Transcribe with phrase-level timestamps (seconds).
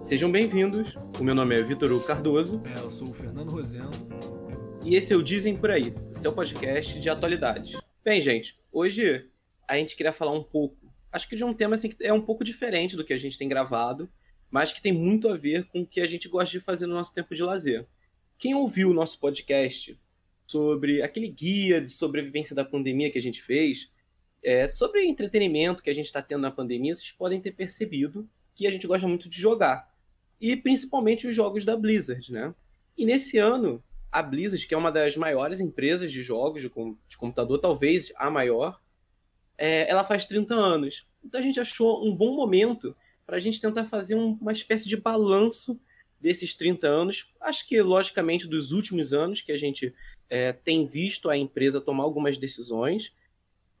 [0.00, 0.94] Sejam bem-vindos.
[1.18, 2.62] O meu nome é Vitor Cardoso.
[2.64, 3.90] É, eu sou o Fernando Rosendo.
[4.84, 7.76] E esse é o Dizem Por Aí, o seu podcast de atualidades.
[8.04, 9.28] Bem, gente, hoje
[9.66, 10.76] a gente queria falar um pouco,
[11.10, 13.36] acho que de um tema assim que é um pouco diferente do que a gente
[13.36, 14.08] tem gravado,
[14.48, 16.94] mas que tem muito a ver com o que a gente gosta de fazer no
[16.94, 17.84] nosso tempo de lazer.
[18.38, 19.98] Quem ouviu o nosso podcast
[20.52, 23.90] sobre aquele guia de sobrevivência da pandemia que a gente fez,
[24.44, 28.66] é, sobre entretenimento que a gente está tendo na pandemia, vocês podem ter percebido que
[28.66, 29.90] a gente gosta muito de jogar.
[30.38, 32.54] E principalmente os jogos da Blizzard, né?
[32.98, 36.70] E nesse ano, a Blizzard, que é uma das maiores empresas de jogos de,
[37.08, 38.78] de computador, talvez a maior,
[39.56, 41.06] é, ela faz 30 anos.
[41.24, 44.86] Então a gente achou um bom momento para a gente tentar fazer um, uma espécie
[44.86, 45.80] de balanço
[46.20, 47.32] desses 30 anos.
[47.40, 49.92] Acho que, logicamente, dos últimos anos que a gente
[50.32, 53.14] é, tem visto a empresa tomar algumas decisões.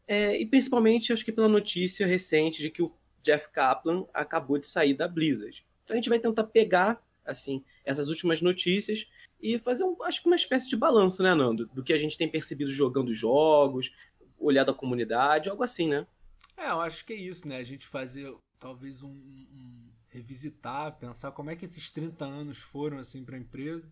[0.06, 4.68] É, e principalmente, acho que pela notícia recente de que o Jeff Kaplan acabou de
[4.68, 5.64] sair da Blizzard.
[5.82, 9.08] Então a gente vai tentar pegar assim essas últimas notícias
[9.40, 12.18] e fazer um, acho que uma espécie de balanço, né, Nando, do que a gente
[12.18, 13.94] tem percebido jogando jogos,
[14.38, 16.06] olhar da comunidade, algo assim, né?
[16.54, 17.56] É, eu acho que é isso, né?
[17.56, 22.98] A gente fazer talvez um, um revisitar, pensar como é que esses 30 anos foram
[22.98, 23.90] assim para a empresa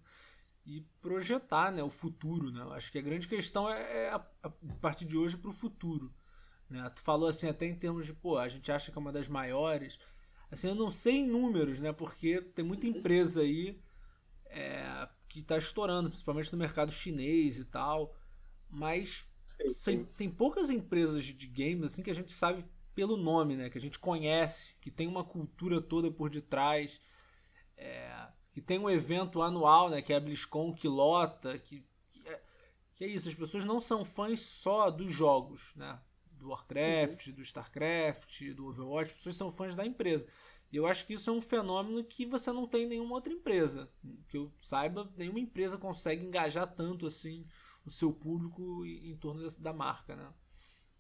[0.71, 2.63] e projetar, né, o futuro, né?
[2.77, 6.15] Acho que a grande questão é, é a, a partir de hoje para o futuro.
[6.69, 6.89] Né?
[6.91, 9.27] Tu falou assim até em termos de, pô, a gente acha que é uma das
[9.27, 9.99] maiores.
[10.49, 11.93] Assim, eu não sei em números, né?
[11.93, 13.83] Porque tem muita empresa aí
[14.47, 18.15] é, que está estourando, principalmente no mercado chinês e tal.
[18.69, 19.27] Mas
[19.85, 23.69] tem, tem poucas empresas de games assim que a gente sabe pelo nome, né?
[23.69, 27.01] Que a gente conhece, que tem uma cultura toda por detrás,
[27.77, 30.03] é, que tem um evento anual, né?
[30.03, 32.41] Que é a BlizzCon, que lota, que, que, é,
[32.95, 33.29] que é isso.
[33.29, 35.99] As pessoas não são fãs só dos jogos, né?
[36.33, 37.33] Do Warcraft, uhum.
[37.35, 39.11] do Starcraft, do Overwatch.
[39.11, 40.27] As pessoas são fãs da empresa.
[40.73, 43.33] E eu acho que isso é um fenômeno que você não tem em nenhuma outra
[43.33, 43.89] empresa.
[44.29, 47.47] Que eu saiba, nenhuma empresa consegue engajar tanto assim
[47.85, 50.29] o seu público em torno da marca, né?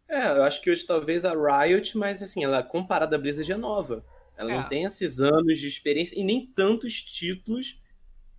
[0.08, 3.56] É, eu acho que hoje talvez a Riot, mas assim, ela comparada à Blizzard é
[3.56, 4.04] nova.
[4.40, 4.56] Ela é.
[4.56, 7.78] não tem esses anos de experiência e nem tantos títulos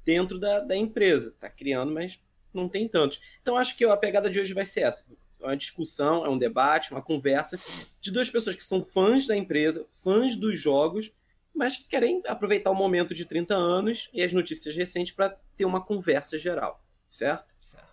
[0.03, 1.35] dentro da, da empresa.
[1.39, 2.19] Tá criando, mas
[2.51, 3.21] não tem tantos.
[3.39, 5.05] Então acho que a pegada de hoje vai ser essa.
[5.39, 7.59] É uma discussão, é um debate, uma conversa
[7.99, 11.11] de duas pessoas que são fãs da empresa, fãs dos jogos,
[11.53, 15.65] mas que querem aproveitar o momento de 30 anos e as notícias recentes para ter
[15.65, 17.45] uma conversa geral, certo?
[17.61, 17.85] Certo.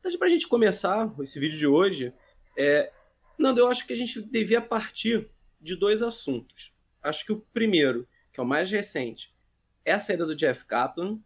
[0.00, 2.12] Então, para a gente começar esse vídeo de hoje,
[2.56, 2.90] é,
[3.38, 5.28] Nando, eu acho que a gente devia partir
[5.60, 6.71] de dois assuntos.
[7.02, 9.34] Acho que o primeiro, que é o mais recente,
[9.84, 11.18] é a saída do Jeff Kaplan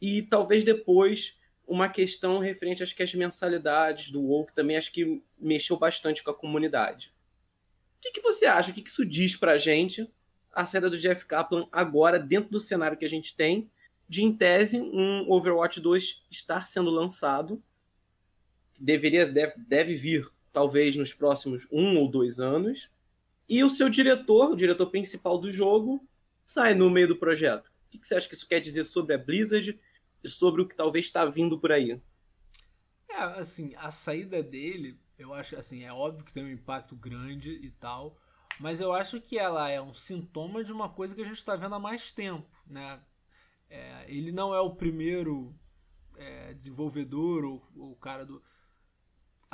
[0.00, 5.22] e talvez depois uma questão referente às, às mensalidades do WoW, que também acho que
[5.38, 7.12] mexeu bastante com a comunidade.
[7.98, 8.70] O que, que você acha?
[8.70, 10.10] O que, que isso diz pra gente,
[10.52, 13.70] a saída do Jeff Kaplan agora, dentro do cenário que a gente tem,
[14.08, 17.62] de, em tese, um Overwatch 2 estar sendo lançado,
[18.78, 22.90] deveria deve, deve vir talvez nos próximos um ou dois anos,
[23.48, 26.06] e o seu diretor, o diretor principal do jogo,
[26.44, 27.70] sai no meio do projeto.
[27.86, 29.78] O que você acha que isso quer dizer sobre a Blizzard
[30.22, 32.00] e sobre o que talvez está vindo por aí?
[33.08, 37.52] É, assim, a saída dele, eu acho, assim, é óbvio que tem um impacto grande
[37.52, 38.18] e tal,
[38.58, 41.54] mas eu acho que ela é um sintoma de uma coisa que a gente está
[41.54, 43.00] vendo há mais tempo, né?
[43.68, 45.54] É, ele não é o primeiro
[46.16, 48.42] é, desenvolvedor ou o cara do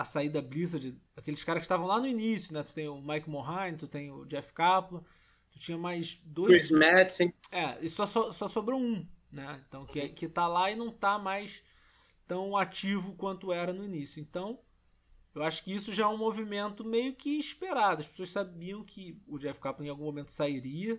[0.01, 2.63] a saída Blizzard, aqueles caras que estavam lá no início, né?
[2.63, 5.03] Tu tem o Mike Mohine, tu tem o Jeff Kaplan,
[5.51, 6.49] tu tinha mais dois.
[6.49, 7.35] Chris Madsen.
[7.53, 9.63] É, e só, só, só sobrou um, né?
[9.69, 11.63] Então, que, que tá lá e não tá mais
[12.27, 14.23] tão ativo quanto era no início.
[14.23, 14.59] Então,
[15.35, 18.01] eu acho que isso já é um movimento meio que esperado.
[18.01, 20.99] As pessoas sabiam que o Jeff Kaplan em algum momento sairia,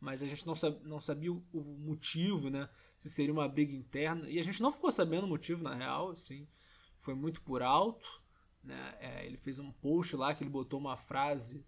[0.00, 2.70] mas a gente não, sabia, não sabia o, o motivo, né?
[2.96, 4.30] Se seria uma briga interna.
[4.30, 6.48] E a gente não ficou sabendo o motivo, na real, assim.
[7.00, 8.19] Foi muito por alto.
[8.62, 8.94] Né?
[9.00, 11.64] É, ele fez um post lá que ele botou uma frase,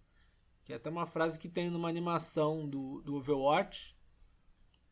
[0.63, 3.97] que é até uma frase que tem numa animação do, do Overwatch,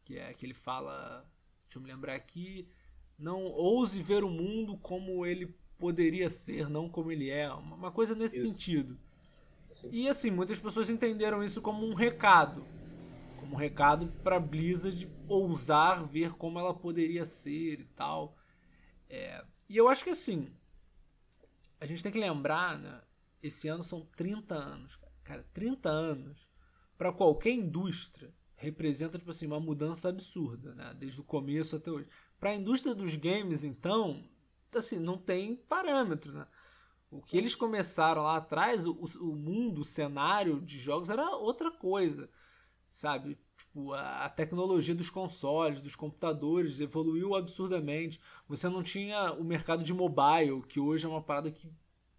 [0.04, 1.26] que é que ele fala,
[1.64, 2.68] deixa eu me lembrar aqui,
[3.18, 8.16] não ouse ver o mundo como ele poderia ser, não como ele é, uma coisa
[8.16, 8.54] nesse isso.
[8.54, 9.00] sentido.
[9.72, 9.90] Sim.
[9.92, 12.66] E assim, muitas pessoas entenderam isso como um recado,
[13.38, 18.36] como um recado para Blizzard ousar ver como ela poderia ser e tal.
[19.10, 20.52] É, e eu acho que assim,
[21.82, 23.02] a gente tem que lembrar, né?
[23.42, 25.14] Esse ano são 30 anos, cara.
[25.24, 26.48] cara 30 anos
[26.96, 30.94] para qualquer indústria representa tipo assim uma mudança absurda, né?
[30.94, 32.08] Desde o começo até hoje.
[32.40, 34.24] Para a indústria dos games, então,
[34.76, 36.46] assim, não tem parâmetro, né?
[37.10, 41.72] O que eles começaram lá atrás, o, o mundo, o cenário de jogos era outra
[41.72, 42.30] coisa,
[42.92, 43.40] sabe?
[43.72, 48.20] Tipo, a, tecnologia dos consoles, dos computadores evoluiu absurdamente.
[48.46, 51.72] Você não tinha o mercado de mobile, que hoje é uma parada que,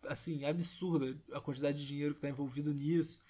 [0.07, 3.21] assim, é absurda a quantidade de dinheiro que está envolvido nisso.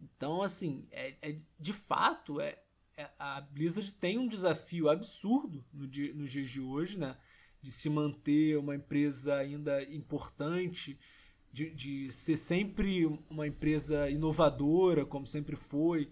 [0.00, 2.58] Então, assim, é, é de fato, é,
[2.96, 7.14] é, a Blizzard tem um desafio absurdo no nos dias de hoje, né?
[7.60, 10.98] de se manter uma empresa ainda importante,
[11.52, 16.10] de, de ser sempre uma empresa inovadora, como sempre foi.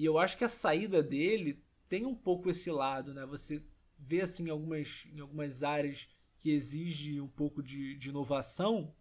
[0.00, 3.26] E eu acho que a saída dele tem um pouco esse lado, né?
[3.26, 3.62] Você
[3.98, 6.08] vê assim em algumas, em algumas áreas
[6.38, 8.94] que exige um pouco de, de inovação,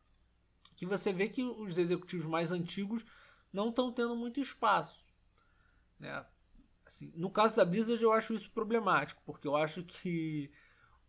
[0.76, 3.06] que você vê que os executivos mais antigos
[3.54, 5.06] não estão tendo muito espaço.
[5.98, 6.26] Né?
[6.86, 10.52] Assim, no caso da Blizzard eu acho isso problemático, porque eu acho que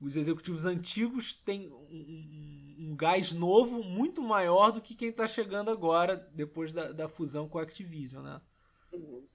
[0.01, 5.27] os executivos antigos têm um, um, um, gás novo muito maior do que quem está
[5.27, 8.41] chegando agora, depois da, da, fusão com a Activision, né?
[8.93, 9.27] Uhum.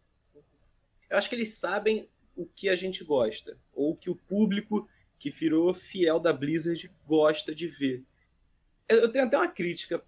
[1.15, 4.85] Eu acho que eles sabem o que a gente gosta, ou o que o público
[5.17, 8.03] que virou fiel da Blizzard gosta de ver.
[8.85, 10.03] Eu tenho até uma crítica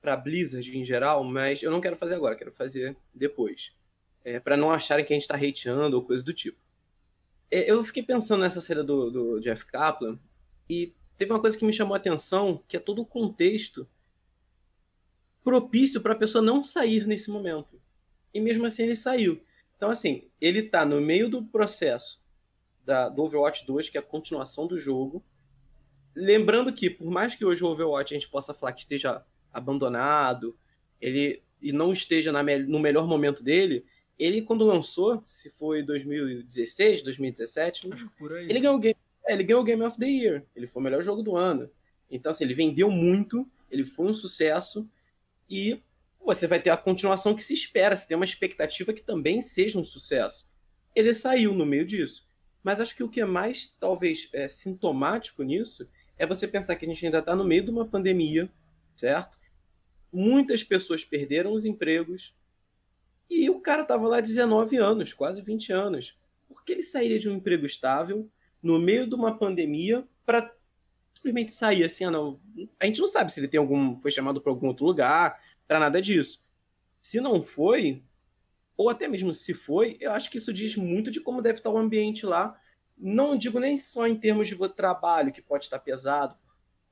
[0.00, 3.76] para Blizzard em geral, mas eu não quero fazer agora, quero fazer depois.
[4.24, 6.58] É, para não acharem que a gente está hateando ou coisa do tipo.
[7.50, 10.18] É, eu fiquei pensando nessa série do, do Jeff Kaplan
[10.66, 13.86] e teve uma coisa que me chamou a atenção, que é todo o contexto
[15.44, 17.78] propício para a pessoa não sair nesse momento.
[18.32, 19.38] E mesmo assim ele saiu.
[19.82, 22.22] Então, assim, ele está no meio do processo
[22.84, 25.24] da, do Overwatch 2, que é a continuação do jogo.
[26.14, 30.56] Lembrando que, por mais que hoje o Overwatch a gente possa falar que esteja abandonado,
[31.00, 33.84] ele e não esteja na, no melhor momento dele,
[34.16, 38.44] ele, quando lançou, se foi 2016, 2017, Acho por aí.
[38.48, 38.96] Ele, ganhou, game,
[39.26, 40.44] é, ele ganhou o Game of the Year.
[40.54, 41.68] Ele foi o melhor jogo do ano.
[42.08, 44.88] Então, assim, ele vendeu muito, ele foi um sucesso
[45.50, 45.82] e
[46.24, 49.78] você vai ter a continuação que se espera, se tem uma expectativa que também seja
[49.78, 50.48] um sucesso.
[50.94, 52.28] Ele saiu no meio disso.
[52.62, 56.84] Mas acho que o que é mais, talvez, é, sintomático nisso é você pensar que
[56.84, 58.50] a gente ainda está no meio de uma pandemia,
[58.94, 59.36] certo?
[60.12, 62.34] Muitas pessoas perderam os empregos,
[63.34, 66.18] e o cara tava lá 19 anos, quase 20 anos.
[66.46, 68.30] Por que ele sairia de um emprego estável
[68.62, 70.54] no meio de uma pandemia para
[71.14, 72.38] simplesmente sair assim, ah, não.
[72.78, 73.96] A gente não sabe se ele tem algum.
[73.96, 75.40] foi chamado para algum outro lugar,
[75.72, 76.44] para nada disso.
[77.00, 78.02] Se não foi,
[78.76, 81.70] ou até mesmo se foi, eu acho que isso diz muito de como deve estar
[81.70, 82.54] o ambiente lá.
[82.94, 86.36] Não digo nem só em termos de trabalho, que pode estar pesado.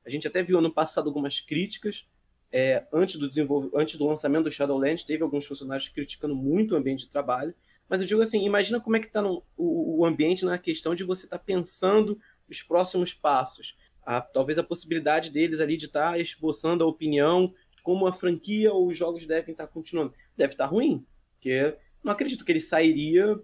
[0.02, 2.08] A gente até viu ano passado algumas críticas
[2.50, 7.00] é, antes, do antes do lançamento do Shadowlands, teve alguns funcionários criticando muito o ambiente
[7.00, 7.54] de trabalho.
[7.86, 11.04] Mas eu digo assim, imagina como é que está o, o, ambiente na questão de
[11.04, 12.18] você estar tá pensando
[12.48, 13.76] os próximos passos.
[14.02, 17.52] A, talvez a possibilidade deles ali de estar tá esboçando a opinião
[17.90, 20.14] como a franquia ou os jogos devem estar tá continuando.
[20.36, 21.04] Deve estar tá ruim,
[21.34, 23.36] porque não acredito que ele sairia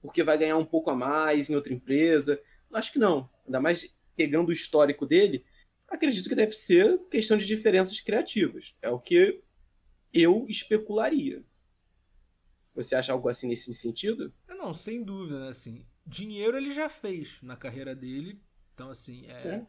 [0.00, 2.40] porque vai ganhar um pouco a mais em outra empresa.
[2.72, 3.30] Acho que não.
[3.46, 5.44] Ainda mais pegando o histórico dele,
[5.92, 8.74] Acredito que deve ser questão de diferenças criativas.
[8.80, 9.42] É o que
[10.10, 11.44] eu especularia.
[12.74, 14.32] Você acha algo assim nesse sentido?
[14.48, 15.48] É, não, sem dúvida, né?
[15.50, 18.40] Assim, dinheiro ele já fez na carreira dele.
[18.72, 19.66] Então, assim, é,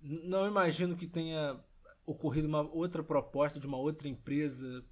[0.00, 1.62] não imagino que tenha
[2.10, 4.84] ocorrido uma outra proposta de uma outra empresa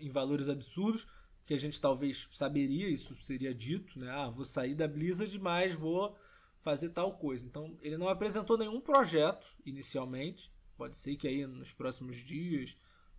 [0.00, 1.06] em valores absurdos,
[1.44, 4.10] que a gente talvez saberia, isso seria dito, né?
[4.10, 6.16] Ah, vou sair da Blizzard, mas vou
[6.62, 7.44] fazer tal coisa.
[7.44, 10.50] Então, ele não apresentou nenhum projeto inicialmente.
[10.76, 12.76] Pode ser que aí nos próximos dias,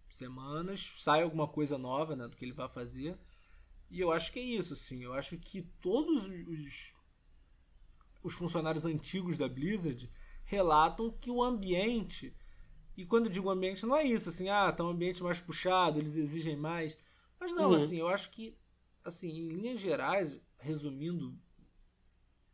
[0.08, 3.18] semanas, saia alguma coisa nova né, do que ele vai fazer.
[3.92, 5.04] E eu acho que é isso, assim.
[5.04, 6.94] Eu acho que todos os,
[8.24, 10.10] os funcionários antigos da Blizzard
[10.46, 12.36] relatam que o ambiente.
[13.00, 16.00] E quando eu digo ambiente, não é isso, assim, ah, tá um ambiente mais puxado,
[16.00, 16.98] eles exigem mais.
[17.40, 17.76] Mas não, uhum.
[17.76, 18.58] assim, eu acho que,
[19.06, 21.34] assim, em linhas gerais, resumindo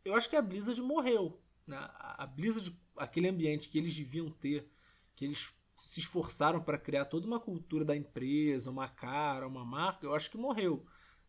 [0.04, 1.36] eu acho que a Blizzard morreu.
[1.66, 1.76] Né?
[1.76, 4.70] A Blizzard, aquele ambiente que eles deviam ter,
[5.16, 10.06] que eles se esforçaram para criar toda uma cultura da empresa, uma cara, uma marca,
[10.06, 10.86] eu acho que morreu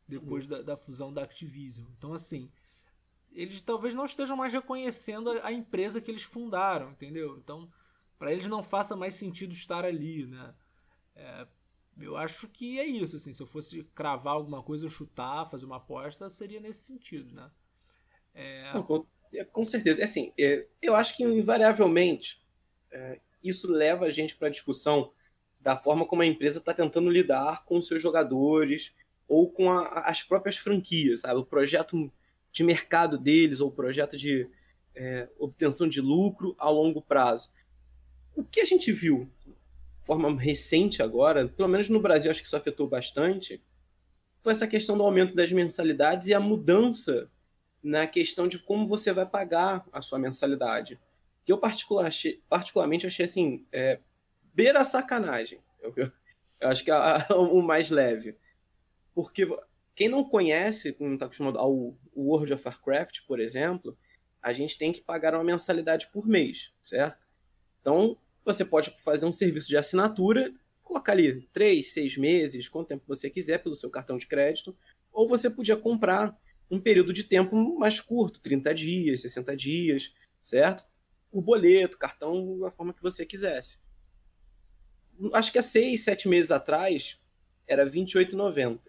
[0.07, 0.51] depois uhum.
[0.51, 1.87] da, da, fusão da Activision.
[1.97, 2.51] Então, assim,
[3.31, 7.35] eles talvez não estejam mais reconhecendo a, a empresa que eles fundaram, entendeu?
[7.39, 7.67] Então,
[8.17, 10.53] para eles não faça mais sentido estar ali, né?
[11.15, 11.47] É,
[11.99, 15.77] eu acho que é isso, assim, se eu fosse cravar alguma coisa chutar, fazer uma
[15.77, 17.49] aposta, seria nesse sentido, né?
[18.33, 18.71] É...
[18.85, 20.01] Com, é, certeza.
[20.01, 22.41] É assim, é, eu acho que invariavelmente
[23.43, 25.11] isso leva a gente para a discussão
[25.59, 28.93] da forma como a empresa está tentando lidar com seus jogadores
[29.27, 31.39] ou com a, as próprias franquias, sabe?
[31.39, 32.11] O projeto
[32.51, 34.49] de mercado deles ou o projeto de
[35.37, 37.51] obtenção de lucro a longo prazo.
[38.37, 39.55] O que a gente viu de
[40.03, 43.59] forma recente agora, pelo menos no Brasil acho que isso afetou bastante,
[44.37, 47.31] foi essa questão do aumento das mensalidades e a mudança
[47.81, 50.99] na questão de como você vai pagar a sua mensalidade.
[51.43, 52.11] Que eu particular,
[52.47, 53.99] particularmente achei assim, é,
[54.53, 55.59] beira sacanagem.
[55.81, 56.11] Eu, eu,
[56.61, 56.95] acho que é
[57.33, 58.37] o mais leve.
[59.15, 59.49] Porque
[59.95, 63.97] quem não conhece, não está acostumado ao World of Warcraft, por exemplo,
[64.43, 67.25] a gente tem que pagar uma mensalidade por mês, certo?
[67.81, 68.15] Então,
[68.47, 73.29] você pode fazer um serviço de assinatura, colocar ali três, seis meses, quanto tempo você
[73.29, 74.75] quiser pelo seu cartão de crédito,
[75.11, 76.37] ou você podia comprar
[76.71, 80.85] um período de tempo mais curto, 30 dias, 60 dias, certo?
[81.31, 83.79] O boleto, cartão, da forma que você quisesse.
[85.33, 87.19] Acho que há seis, sete meses atrás
[87.67, 88.79] era R$ 28,90.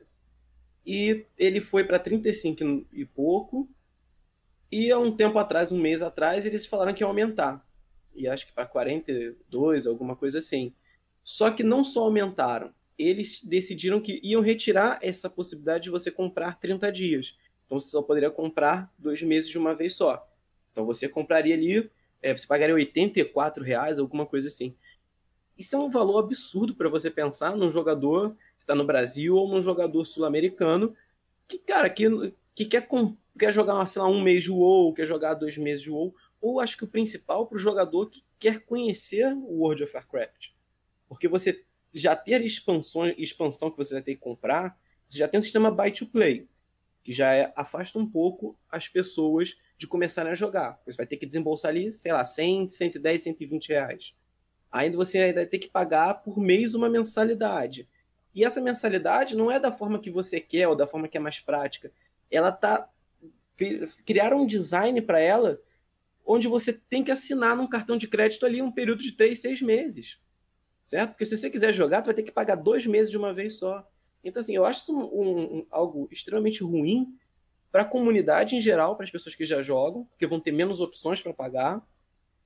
[0.87, 3.69] E ele foi para 35 e pouco.
[4.71, 7.68] E há um tempo atrás, um mês atrás, eles falaram que ia aumentar.
[8.19, 10.73] E acho que para 42, alguma coisa assim.
[11.25, 16.59] Só que não só aumentaram, eles decidiram que iam retirar essa possibilidade de você comprar
[16.59, 17.39] 30 dias.
[17.65, 20.27] Então você só poderia comprar dois meses de uma vez só.
[20.73, 24.75] Então você compraria ali, é, você pagaria 84 reais, alguma coisa assim.
[25.57, 29.49] Isso é um valor absurdo para você pensar num jogador que está no Brasil ou
[29.49, 30.95] num jogador sul-americano
[31.47, 32.87] que, cara, que, que quer,
[33.39, 36.15] quer jogar, sei lá, um mês de WoW, quer jogar dois meses de WoW.
[36.41, 40.51] Ou acho que o principal para o jogador que quer conhecer o World of Warcraft.
[41.09, 44.79] Porque você já ter expansão, expansão que você vai ter que comprar,
[45.09, 46.47] você já tem um sistema buy to play
[47.03, 50.79] que já é, afasta um pouco as pessoas de começarem a jogar.
[50.85, 54.15] Você vai ter que desembolsar ali, sei lá, 100, 110, 120 reais.
[54.71, 57.89] Ainda você ainda vai ter que pagar por mês uma mensalidade.
[58.35, 61.21] E essa mensalidade não é da forma que você quer ou da forma que é
[61.21, 61.91] mais prática.
[62.31, 62.91] Ela tá
[64.05, 65.59] criaram um design para ela
[66.29, 69.63] onde você tem que assinar num cartão de crédito ali um período de 3, 6
[69.63, 70.21] meses.
[70.83, 71.11] Certo?
[71.11, 73.57] Porque se você quiser jogar, tu vai ter que pagar dois meses de uma vez
[73.57, 73.89] só.
[74.23, 77.15] Então, assim, eu acho isso um, um, algo extremamente ruim
[77.73, 80.81] para a comunidade em geral, para as pessoas que já jogam, porque vão ter menos
[80.81, 81.87] opções para pagar,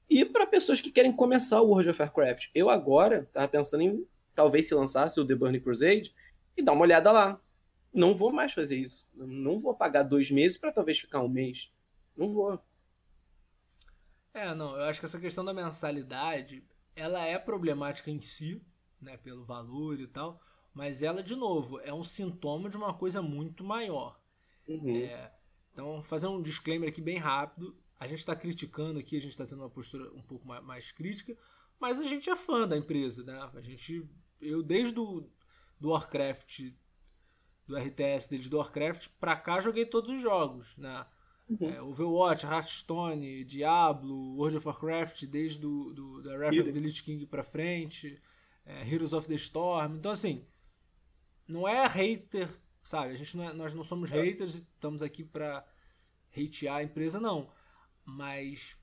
[0.09, 2.51] e para pessoas que querem começar o World of Warcraft.
[2.55, 6.15] Eu agora estava pensando em talvez se lançasse o The Burning Crusade
[6.57, 7.41] e dar uma olhada lá.
[7.93, 9.09] Não vou mais fazer isso.
[9.15, 11.71] Não vou pagar dois meses para talvez ficar um mês.
[12.17, 12.61] Não vou.
[14.35, 16.65] É, não, eu acho que essa questão da mensalidade,
[16.97, 18.65] ela é problemática em si,
[19.01, 20.41] né, pelo valor e tal,
[20.73, 24.19] mas ela, de novo, é um sintoma de uma coisa muito maior.
[24.67, 24.97] Uhum.
[24.97, 25.33] É,
[25.73, 27.77] então, fazer um disclaimer aqui bem rápido.
[27.99, 30.93] A gente está criticando aqui, a gente está tendo uma postura um pouco mais, mais,
[30.93, 31.37] crítica,
[31.79, 33.51] mas a gente é fã da empresa, né?
[33.55, 34.09] A gente,
[34.41, 35.31] eu desde do,
[35.79, 36.73] do Warcraft,
[37.67, 41.07] do RTS, desde do Warcraft pra cá, joguei todos os jogos, né?
[41.61, 41.71] Uhum.
[41.71, 47.03] É, Overwatch, Hearthstone, Diablo, World of Warcraft, desde do, do da Wrath of the Lich
[47.03, 48.21] King pra frente,
[48.65, 49.97] é, Heroes of the Storm.
[49.97, 50.45] Então, assim,
[51.47, 52.49] não é hater,
[52.83, 53.13] sabe?
[53.13, 55.67] A gente não é, nós não somos haters e estamos aqui para
[56.31, 57.51] hatear a empresa, não.
[58.05, 58.77] Mas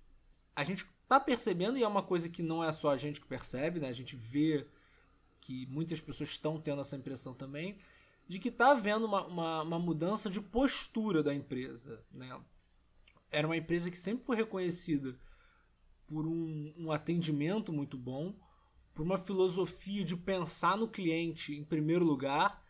[0.55, 3.27] a gente tá percebendo, e é uma coisa que não é só a gente que
[3.27, 3.87] percebe, né?
[3.87, 4.67] A gente vê
[5.41, 7.79] que muitas pessoas estão tendo essa impressão também,
[8.27, 12.39] de que tá havendo uma, uma, uma mudança de postura da empresa, né?
[13.31, 15.15] Era uma empresa que sempre foi reconhecida
[16.07, 18.33] por um, um atendimento muito bom,
[18.93, 22.63] por uma filosofia de pensar no cliente em primeiro lugar.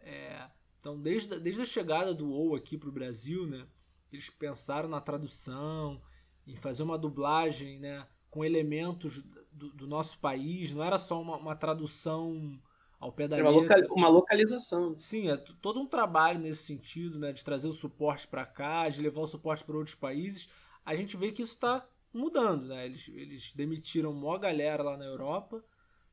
[0.00, 3.66] É, então, desde, desde a chegada do WoW aqui para o Brasil, né,
[4.12, 6.00] eles pensaram na tradução,
[6.46, 11.36] em fazer uma dublagem né, com elementos do, do nosso país, não era só uma,
[11.36, 12.60] uma tradução
[13.04, 14.98] ao pé da uma, local, uma localização.
[14.98, 19.02] Sim, é todo um trabalho nesse sentido, né, de trazer o suporte para cá, de
[19.02, 20.48] levar o suporte para outros países.
[20.84, 22.86] A gente vê que isso está mudando, né?
[22.86, 25.62] Eles, eles demitiram uma galera lá na Europa,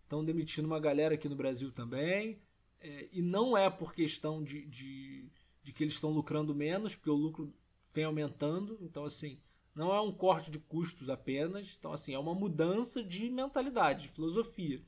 [0.03, 2.41] estão demitindo uma galera aqui no Brasil também.
[2.81, 5.31] É, e não é por questão de, de,
[5.63, 7.53] de que eles estão lucrando menos, porque o lucro
[7.93, 8.77] vem aumentando.
[8.81, 9.39] Então, assim,
[9.73, 11.73] não é um corte de custos apenas.
[11.79, 14.81] Então, assim, é uma mudança de mentalidade, de filosofia.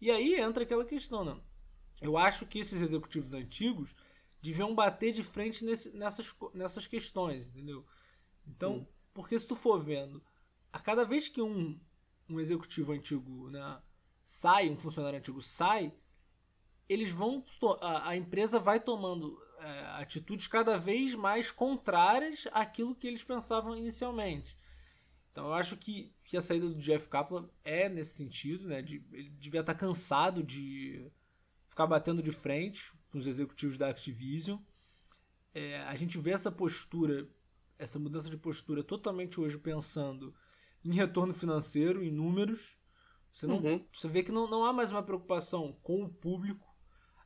[0.00, 1.38] E aí entra aquela questão, né?
[2.00, 3.94] Eu acho que esses executivos antigos
[4.40, 7.84] deviam bater de frente nesse, nessas, nessas questões, entendeu?
[8.46, 8.86] Então, hum.
[9.12, 10.22] porque se tu for vendo,
[10.72, 11.78] a cada vez que um,
[12.28, 13.80] um executivo antigo né,
[14.24, 15.92] sai, um funcionário antigo sai,
[16.88, 17.44] eles vão.
[17.80, 23.76] A, a empresa vai tomando é, atitudes cada vez mais contrárias àquilo que eles pensavam
[23.76, 24.56] inicialmente.
[25.32, 28.82] Então eu acho que, que a saída do Jeff Kaplan é nesse sentido, né?
[28.82, 31.10] De, ele devia estar cansado de
[31.68, 34.58] ficar batendo de frente com os executivos da Activision.
[35.54, 37.28] É, a gente vê essa postura
[37.80, 40.34] essa mudança de postura totalmente hoje pensando
[40.84, 42.76] em retorno financeiro, em números.
[43.32, 43.84] Você, não, uhum.
[43.90, 46.66] você vê que não, não há mais uma preocupação com o público.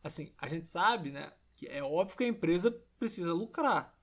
[0.02, 1.32] Assim, a gente sabe, né?
[1.56, 3.98] Que é óbvio que a empresa precisa lucrar.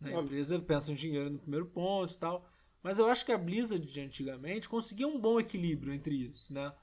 [0.00, 0.16] Né?
[0.16, 2.48] A empresa pensa em dinheiro no primeiro ponto e tal.
[2.82, 6.74] Mas eu acho que a Blizzard de antigamente conseguia um bom equilíbrio entre isso, né?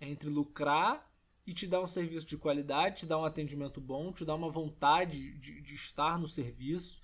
[0.00, 1.10] Entre lucrar
[1.46, 4.50] e te dar um serviço de qualidade, te dar um atendimento bom, te dar uma
[4.50, 7.02] vontade de, de estar no serviço.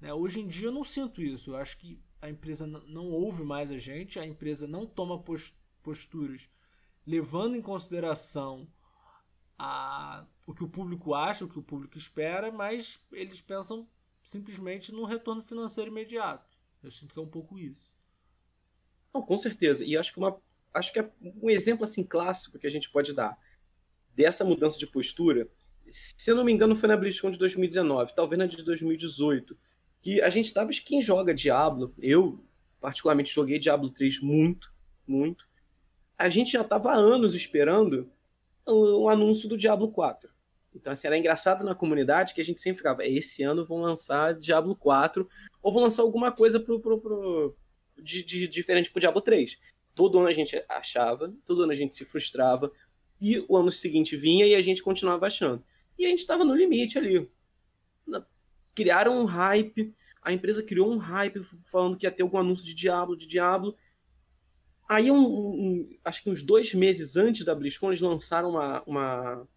[0.00, 0.12] Né?
[0.12, 1.50] Hoje em dia eu não sinto isso.
[1.50, 5.22] Eu acho que a empresa não ouve mais a gente, a empresa não toma
[5.82, 6.48] posturas
[7.06, 8.66] levando em consideração
[9.58, 13.88] a, o que o público acha, o que o público espera, mas eles pensam
[14.22, 16.45] simplesmente no retorno financeiro imediato.
[16.86, 17.92] Eu sinto que é um pouco isso.
[19.12, 19.84] Não, com certeza.
[19.84, 20.40] E acho que, uma,
[20.72, 21.10] acho que é
[21.42, 23.36] um exemplo assim clássico que a gente pode dar
[24.14, 25.48] dessa mudança de postura,
[25.84, 29.58] se eu não me engano, foi na BlizzCon de 2019, talvez na de 2018,
[30.00, 32.42] que a gente estava, quem joga Diablo, eu
[32.80, 34.72] particularmente joguei Diablo 3 muito,
[35.06, 35.44] muito,
[36.16, 38.08] a gente já estava há anos esperando
[38.66, 40.30] um anúncio do Diablo 4.
[40.72, 44.34] Então, assim, era engraçado na comunidade que a gente sempre ficava, esse ano vão lançar
[44.34, 45.28] Diablo 4,
[45.66, 47.56] ou vão lançar alguma coisa pro, pro, pro
[48.00, 49.58] de, de, diferente pro Diablo 3.
[49.96, 52.70] Todo ano a gente achava, todo ano a gente se frustrava,
[53.20, 55.64] e o ano seguinte vinha e a gente continuava achando.
[55.98, 57.28] E a gente estava no limite ali.
[58.76, 59.92] Criaram um hype,
[60.22, 63.76] a empresa criou um hype falando que ia ter algum anúncio de Diablo, de Diablo.
[64.88, 69.48] Aí, um, um, acho que uns dois meses antes da BlizzCon, eles lançaram uma, uma,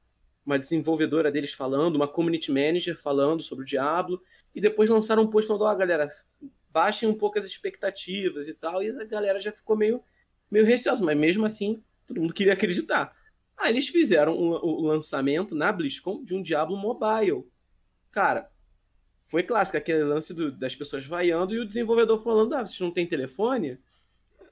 [0.43, 4.19] uma desenvolvedora deles falando, uma community manager falando sobre o Diablo,
[4.53, 6.07] e depois lançaram um post falando, ó, oh, galera,
[6.71, 10.03] baixem um pouco as expectativas e tal, e a galera já ficou meio,
[10.49, 13.15] meio receosa, mas mesmo assim, todo mundo queria acreditar.
[13.57, 17.45] Aí eles fizeram o, o lançamento na BlizzCon de um Diablo Mobile.
[18.11, 18.49] Cara,
[19.23, 22.91] foi clássico aquele lance do, das pessoas vaiando e o desenvolvedor falando, ah, vocês não
[22.91, 23.77] têm telefone?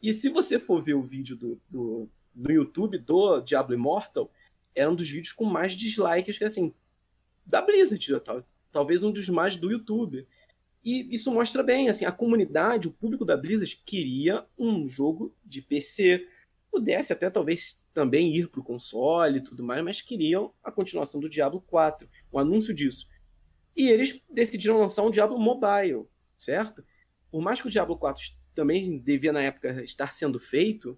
[0.04, 4.32] E se você for ver o vídeo do, do, do YouTube do Diablo Immortal,
[4.76, 6.74] era um dos vídeos com mais dislikes que, assim,
[7.44, 10.28] da Blizzard, tal, talvez um dos mais do YouTube.
[10.84, 15.62] E isso mostra bem, assim, a comunidade, o público da Blizzard queria um jogo de
[15.62, 16.28] PC.
[16.72, 21.20] Pudesse até talvez também ir para o console e tudo mais, mas queriam a continuação
[21.20, 23.08] do Diablo 4, o anúncio disso.
[23.76, 26.06] E eles decidiram lançar um Diablo Mobile,
[26.38, 26.84] certo?
[27.30, 28.24] Por mais que o Diablo 4
[28.56, 30.98] também devia na época estar sendo feito,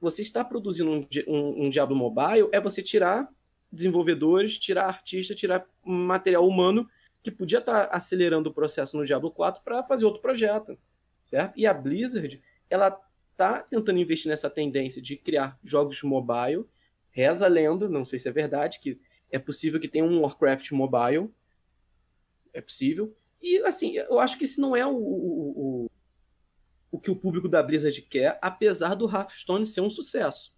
[0.00, 3.28] você está produzindo um, um, um Diablo Mobile é você tirar
[3.70, 6.88] desenvolvedores, tirar artista, tirar material humano
[7.22, 10.78] que podia estar acelerando o processo no Diablo 4 para fazer outro projeto,
[11.26, 11.58] certo?
[11.58, 12.90] E a Blizzard, ela
[13.36, 16.64] tá tentando investir nessa tendência de criar jogos mobile.
[17.10, 19.00] Reza a lenda, não sei se é verdade, que
[19.30, 21.30] é possível que tenha um Warcraft mobile.
[22.52, 23.14] É possível.
[23.42, 25.90] E assim, eu acho que esse não é o, o, o
[26.90, 30.54] o que o público da Blizzard quer, apesar do Hearthstone ser um sucesso.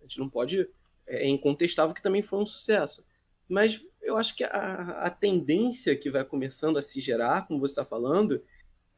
[0.00, 0.68] A gente não pode.
[1.12, 3.06] É, incontestável que também foi um sucesso.
[3.48, 7.72] Mas eu acho que a, a tendência que vai começando a se gerar, como você
[7.72, 8.42] está falando,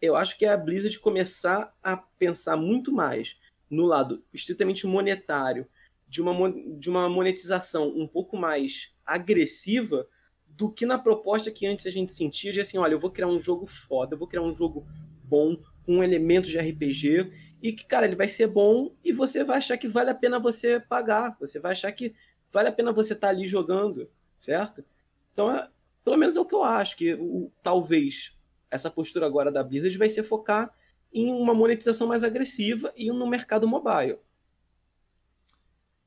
[0.00, 5.66] eu acho que é a Blizzard começar a pensar muito mais no lado estritamente monetário,
[6.07, 10.07] de uma, de uma monetização um pouco mais agressiva
[10.46, 13.27] do que na proposta que antes a gente sentia de assim, olha, eu vou criar
[13.27, 14.87] um jogo foda, eu vou criar um jogo
[15.24, 19.57] bom, com elementos de RPG e que, cara, ele vai ser bom e você vai
[19.57, 22.14] achar que vale a pena você pagar, você vai achar que
[22.53, 24.07] vale a pena você estar tá ali jogando,
[24.38, 24.85] certo?
[25.33, 25.70] Então, é,
[26.05, 28.37] pelo menos é o que eu acho, que o, talvez
[28.70, 30.77] essa postura agora da Blizzard vai ser focar
[31.11, 34.18] em uma monetização mais agressiva e no mercado mobile.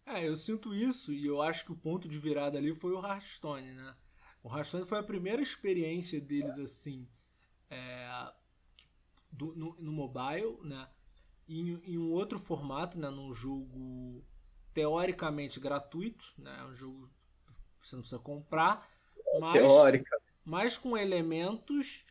[0.06, 3.04] É, eu sinto isso e eu acho que o ponto de virada ali foi o
[3.04, 3.96] Hearthstone, né?
[4.43, 7.08] O Hearthstone foi a primeira experiência deles assim,
[7.67, 8.32] é,
[9.32, 10.88] do, no, no, mobile, né?
[11.47, 13.10] Em, em, um outro formato, né?
[13.10, 14.23] Num jogo
[14.73, 16.63] teoricamente gratuito, né?
[16.65, 17.10] Um jogo
[17.79, 18.88] que você não precisa comprar,
[19.39, 20.21] mas, Teórica.
[20.43, 22.05] mas com elementos,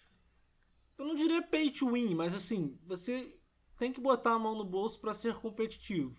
[0.98, 3.36] eu não diria pay to win, mas assim, você
[3.76, 6.16] tem que botar a mão no bolso para ser competitivo.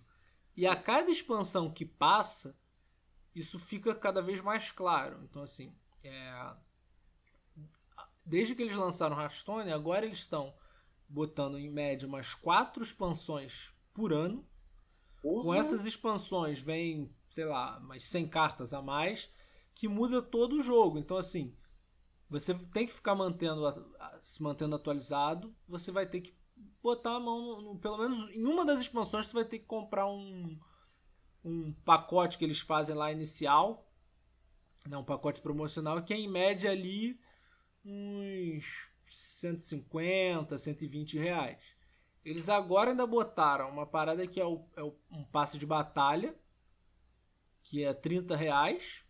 [0.55, 2.55] E a cada expansão que passa,
[3.33, 5.23] isso fica cada vez mais claro.
[5.23, 6.53] Então, assim, é...
[8.25, 10.53] desde que eles lançaram Hearthstone, agora eles estão
[11.07, 14.45] botando em média umas quatro expansões por ano.
[15.23, 15.43] Uhum.
[15.43, 19.29] Com essas expansões vem, sei lá, umas 100 cartas a mais,
[19.73, 20.97] que muda todo o jogo.
[20.97, 21.55] Então, assim,
[22.29, 23.63] você tem que ficar mantendo,
[24.21, 25.55] se mantendo atualizado.
[25.67, 26.35] Você vai ter que
[26.81, 29.65] botar a mão, no, no, pelo menos em uma das expansões, você vai ter que
[29.65, 30.59] comprar um,
[31.43, 33.89] um pacote que eles fazem lá inicial,
[34.87, 37.19] né, um pacote promocional, que é em média ali
[37.83, 41.75] uns 150, 120 reais.
[42.23, 46.35] Eles agora ainda botaram uma parada que é, o, é um passe de batalha,
[47.63, 49.03] que é 30 reais,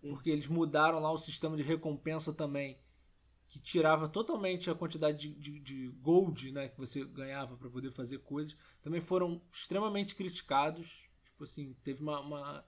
[0.00, 2.78] porque eles mudaram lá o sistema de recompensa também,
[3.48, 7.90] que tirava totalmente a quantidade de, de, de gold né, que você ganhava para poder
[7.92, 8.56] fazer coisas.
[8.82, 11.02] Também foram extremamente criticados.
[11.24, 12.64] Tipo assim, teve uma, uma,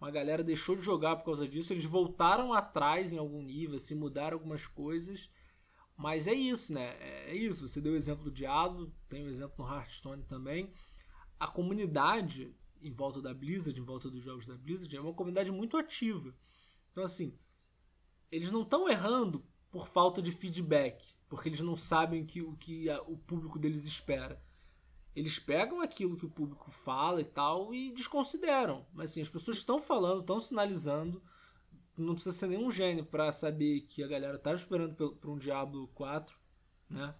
[0.00, 1.72] uma galera deixou de jogar por causa disso.
[1.72, 5.30] Eles voltaram atrás em algum nível, assim, mudaram algumas coisas.
[5.98, 6.96] Mas é isso, né?
[7.00, 7.68] É, é isso.
[7.68, 10.72] Você deu o exemplo do Diablo, tem o exemplo no Hearthstone também.
[11.40, 15.50] A comunidade em volta da Blizzard, em volta dos jogos da Blizzard, é uma comunidade
[15.50, 16.32] muito ativa.
[16.92, 17.36] Então, assim,
[18.30, 22.88] eles não estão errando por falta de feedback, porque eles não sabem que, o que
[22.88, 24.40] a, o público deles espera.
[25.16, 28.86] Eles pegam aquilo que o público fala e tal e desconsideram.
[28.92, 31.20] Mas assim, as pessoas estão falando, estão sinalizando.
[31.98, 35.88] Não precisa ser nenhum gênio para saber que a galera estava esperando por um Diablo
[35.88, 36.38] 4,
[36.88, 37.14] né?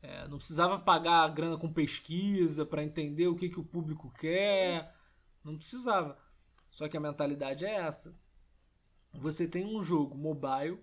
[0.00, 4.12] É, não precisava pagar a grana com pesquisa para entender o que, que o público
[4.18, 4.94] quer.
[5.42, 6.18] Não precisava.
[6.70, 8.14] Só que a mentalidade é essa.
[9.14, 10.78] Você tem um jogo mobile,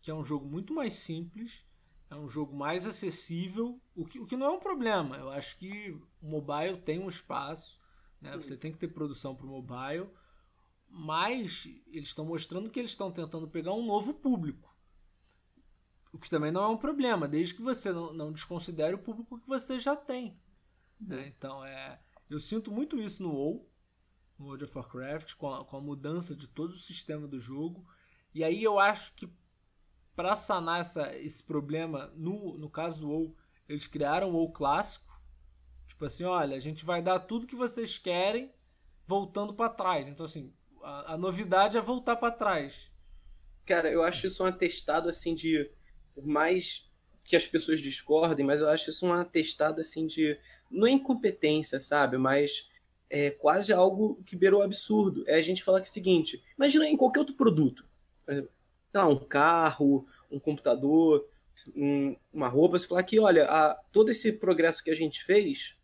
[0.00, 1.64] que é um jogo muito mais simples,
[2.08, 5.16] é um jogo mais acessível, o que, o que não é um problema.
[5.16, 7.80] Eu acho que o mobile tem um espaço,
[8.20, 8.36] né?
[8.36, 10.08] você tem que ter produção para o mobile,
[10.90, 14.68] mas eles estão mostrando que eles estão tentando pegar um novo público.
[16.12, 19.38] O que também não é um problema, desde que você não, não desconsidere o público
[19.38, 20.36] que você já tem.
[21.00, 21.16] Né?
[21.16, 21.22] Uhum.
[21.22, 23.68] Então, é, eu sinto muito isso no WoW,
[24.36, 27.86] no World of Warcraft, com a, com a mudança de todo o sistema do jogo.
[28.34, 29.32] E aí eu acho que
[30.16, 33.36] para sanar essa, esse problema, no, no caso do WoW,
[33.68, 35.18] eles criaram o WoW clássico.
[35.86, 38.52] Tipo assim, olha, a gente vai dar tudo que vocês querem
[39.06, 40.08] voltando para trás.
[40.08, 42.90] Então, assim, a, a novidade é voltar para trás.
[43.64, 45.70] Cara, eu acho isso um atestado, assim, de
[46.22, 46.90] mais
[47.24, 50.38] que as pessoas discordem, mas eu acho isso um atestado assim de
[50.70, 52.18] não é incompetência, sabe?
[52.18, 52.68] Mas
[53.08, 55.24] é quase algo que beirou absurdo.
[55.26, 57.84] É a gente falar que é o seguinte: imagina em qualquer outro produto,
[58.92, 61.28] lá, um carro, um computador,
[61.74, 65.76] um, uma roupa, você falar que, olha, a, todo esse progresso que a gente fez,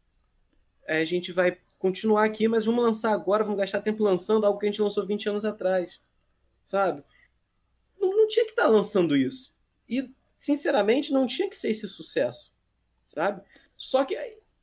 [0.87, 4.67] a gente vai continuar aqui, mas vamos lançar agora, vamos gastar tempo lançando algo que
[4.67, 6.01] a gente lançou 20 anos atrás,
[6.65, 7.03] sabe?
[7.99, 9.57] Não, não tinha que estar tá lançando isso.
[9.89, 12.53] E, sinceramente, não tinha que ser esse sucesso,
[13.05, 13.43] sabe?
[13.77, 14.17] Só que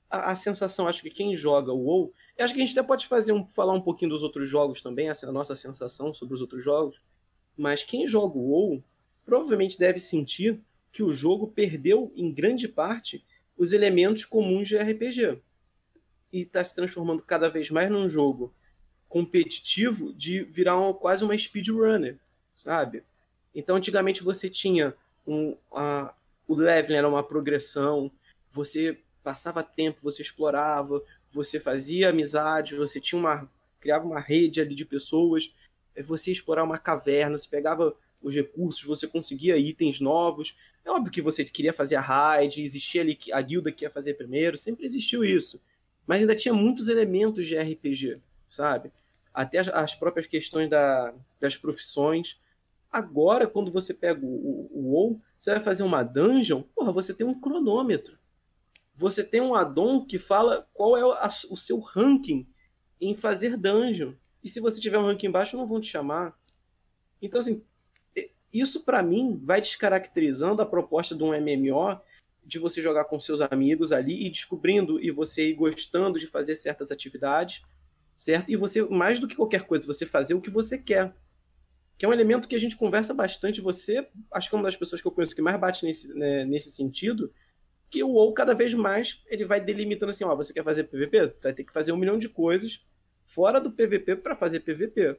[0.10, 3.08] a, a sensação, acho que quem joga o WoW, acho que a gente até pode
[3.08, 6.36] fazer um, falar um pouquinho dos outros jogos também, essa é a nossa sensação sobre
[6.36, 7.02] os outros jogos,
[7.56, 8.84] mas quem joga o WoW
[9.26, 10.60] provavelmente deve sentir
[10.92, 13.26] que o jogo perdeu, em grande parte,
[13.58, 15.42] os elementos comuns de RPG.
[16.34, 18.54] E está se transformando cada vez mais num jogo
[19.08, 22.18] competitivo de virar uma, quase uma speedrunner,
[22.56, 23.04] sabe?
[23.54, 26.14] Então, antigamente você tinha um, a,
[26.48, 28.12] o leveling era uma progressão,
[28.52, 34.74] você passava tempo, você explorava, você fazia amizade, você tinha uma criava uma rede ali
[34.74, 35.54] de pessoas,
[35.94, 40.58] é você explorar uma caverna, você pegava os recursos, você conseguia itens novos.
[40.86, 44.14] É óbvio que você queria fazer a raid, existia ali a guilda que ia fazer
[44.14, 45.62] primeiro, sempre existiu isso.
[46.06, 48.92] Mas ainda tinha muitos elementos de RPG, sabe?
[49.34, 52.40] Até as, as próprias questões da, das profissões.
[52.92, 57.26] Agora, quando você pega o, o, WoW, você vai fazer uma dungeon, porra, você tem
[57.26, 58.18] um cronômetro.
[58.96, 62.48] Você tem um addon que fala qual é a, o seu ranking
[63.02, 64.14] em fazer dungeon.
[64.44, 66.38] E se você tiver um ranking baixo, não vão te chamar.
[67.22, 67.64] Então, assim,
[68.54, 72.00] isso para mim vai descaracterizando a proposta de um MMO
[72.46, 76.56] de você jogar com seus amigos ali e descobrindo e você ir gostando de fazer
[76.56, 77.62] certas atividades,
[78.18, 78.50] certo?
[78.50, 81.14] E você, mais do que qualquer coisa, você fazer o que você quer
[81.98, 83.62] que é um elemento que a gente conversa bastante.
[83.62, 86.44] Você, acho que é uma das pessoas que eu conheço que mais bate nesse, né,
[86.46, 87.32] nesse sentido,
[87.90, 91.36] que o WoW cada vez mais ele vai delimitando assim, ó, você quer fazer PVP?
[91.42, 92.86] Vai ter que fazer um milhão de coisas
[93.26, 95.18] fora do PVP para fazer PVP.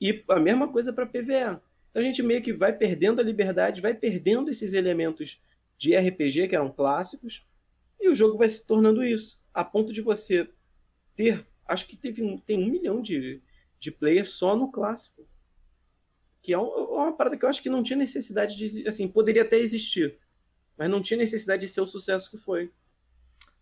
[0.00, 1.60] E a mesma coisa para PVE.
[1.90, 5.42] Então a gente meio que vai perdendo a liberdade, vai perdendo esses elementos
[5.82, 7.44] de RPG que eram clássicos,
[8.00, 10.48] e o jogo vai se tornando isso, a ponto de você
[11.16, 13.42] ter, acho que teve um, tem um milhão de,
[13.80, 15.26] de players só no clássico
[16.42, 18.88] que é uma parada que eu acho que não tinha necessidade de.
[18.88, 20.18] Assim, poderia até existir,
[20.76, 22.72] mas não tinha necessidade de ser o sucesso que foi.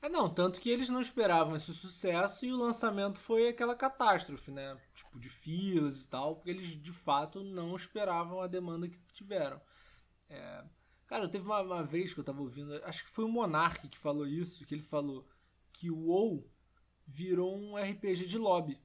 [0.01, 4.51] É, não, tanto que eles não esperavam esse sucesso e o lançamento foi aquela catástrofe,
[4.51, 4.73] né?
[4.95, 9.61] Tipo, de filas e tal, porque eles de fato não esperavam a demanda que tiveram.
[10.31, 10.65] É...
[11.11, 13.99] Cara, teve uma, uma, vez que eu tava ouvindo, acho que foi o Monark que
[13.99, 15.27] falou isso, que ele falou
[15.73, 16.49] que o WoW
[17.05, 18.81] virou um RPG de lobby.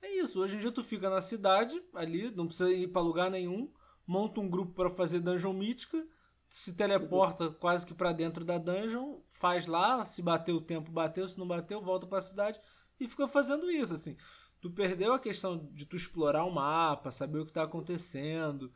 [0.00, 3.28] É isso, hoje em dia tu fica na cidade, ali, não precisa ir para lugar
[3.28, 3.68] nenhum,
[4.06, 6.06] monta um grupo para fazer dungeon mítica,
[6.48, 11.26] se teleporta quase que para dentro da dungeon, faz lá, se bateu o tempo, bateu,
[11.26, 12.60] se não bateu, volta para a cidade
[13.00, 14.16] e fica fazendo isso, assim.
[14.60, 18.72] Tu perdeu a questão de tu explorar o mapa, saber o que está acontecendo,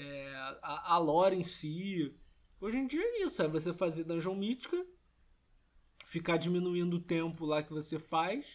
[0.00, 2.14] é, a, a lore em si.
[2.60, 4.84] Hoje em dia é isso, é você fazer dungeon mítica,
[6.04, 8.46] ficar diminuindo o tempo lá que você faz.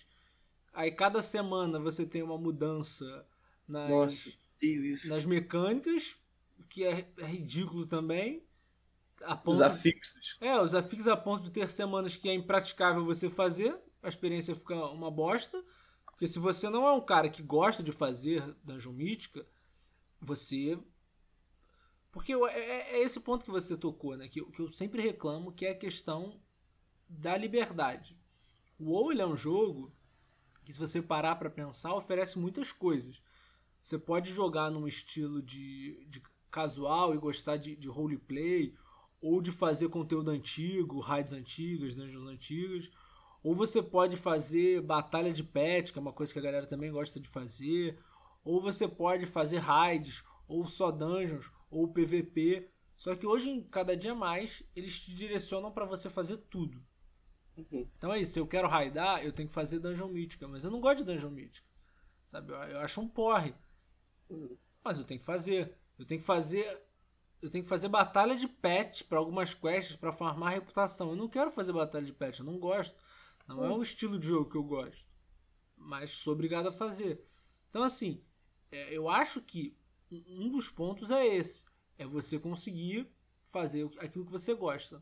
[0.74, 3.06] Aí cada semana você tem uma mudança
[3.68, 4.32] nas, Nossa,
[5.06, 6.16] nas mecânicas,
[6.70, 8.44] que é, é ridículo também.
[9.46, 10.38] Os afixos.
[10.42, 14.56] É, os afixos a ponto de ter semanas que é impraticável você fazer, a experiência
[14.56, 15.64] fica uma bosta.
[16.06, 19.46] Porque se você não é um cara que gosta de fazer dungeon mítica,
[20.22, 20.78] você.
[22.16, 24.30] Porque é, é, é esse ponto que você tocou, né?
[24.30, 26.40] Que, que eu sempre reclamo, que é a questão
[27.10, 28.18] da liberdade.
[28.80, 29.92] O WoW é um jogo
[30.64, 33.22] que, se você parar para pensar, oferece muitas coisas.
[33.84, 38.74] Você pode jogar num estilo de, de casual e gostar de, de roleplay,
[39.22, 42.92] ou de fazer conteúdo antigo, raids antigas, dungeons antigas,
[43.44, 46.94] ou você pode fazer batalha de pet, que é uma coisa que a galera também
[46.94, 48.00] gosta de fazer,
[48.42, 52.70] ou você pode fazer raids, ou só dungeons, ou PVP.
[52.96, 56.82] Só que hoje, cada dia mais, eles te direcionam para você fazer tudo.
[57.58, 57.88] Uhum.
[57.98, 60.72] Então é isso, se eu quero raidar, eu tenho que fazer dungeon mítica, mas eu
[60.72, 61.68] não gosto de dungeon mítica.
[62.28, 62.52] Sabe?
[62.52, 63.54] Eu, eu acho um porre.
[64.30, 64.58] Uhum.
[64.84, 65.76] Mas eu tenho que fazer.
[65.98, 66.86] Eu tenho que fazer
[67.46, 71.12] eu tenho que fazer batalha de pet para algumas quests para farmar reputação.
[71.12, 72.96] Eu não quero fazer batalha de pet, eu não gosto.
[73.48, 75.06] Não é um estilo de jogo que eu gosto.
[75.78, 77.24] Mas sou obrigado a fazer.
[77.70, 78.24] Então, assim,
[78.72, 79.78] é, eu acho que
[80.12, 81.66] um dos pontos é esse:
[81.98, 83.10] é você conseguir
[83.52, 85.02] fazer aquilo que você gosta.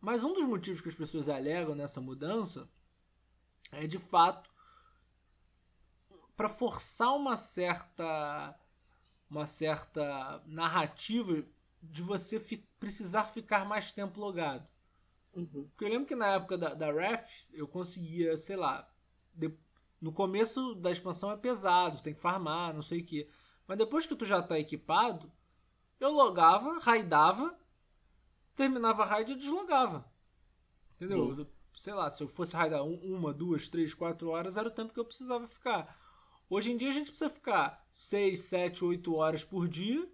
[0.00, 2.68] Mas um dos motivos que as pessoas alegam nessa mudança
[3.72, 4.50] é de fato
[6.36, 8.58] para forçar uma certa
[9.28, 11.44] uma certa narrativa
[11.82, 14.66] de você fi precisar ficar mais tempo logado.
[15.34, 15.68] Uhum.
[15.68, 18.90] Porque eu lembro que na época da, da Ref eu conseguia, sei lá,
[19.34, 19.52] de,
[20.00, 23.28] no começo da expansão é pesado, tem que farmar, não sei o que.
[23.70, 25.30] Mas depois que tu já tá equipado,
[26.00, 27.56] eu logava, raidava,
[28.56, 30.12] terminava a raid e deslogava.
[30.96, 31.46] Entendeu?
[31.76, 34.92] Sei lá, se eu fosse raidar um, uma, duas, três, quatro horas, era o tempo
[34.92, 35.96] que eu precisava ficar.
[36.48, 40.04] Hoje em dia a gente precisa ficar 6, 7, 8 horas por dia.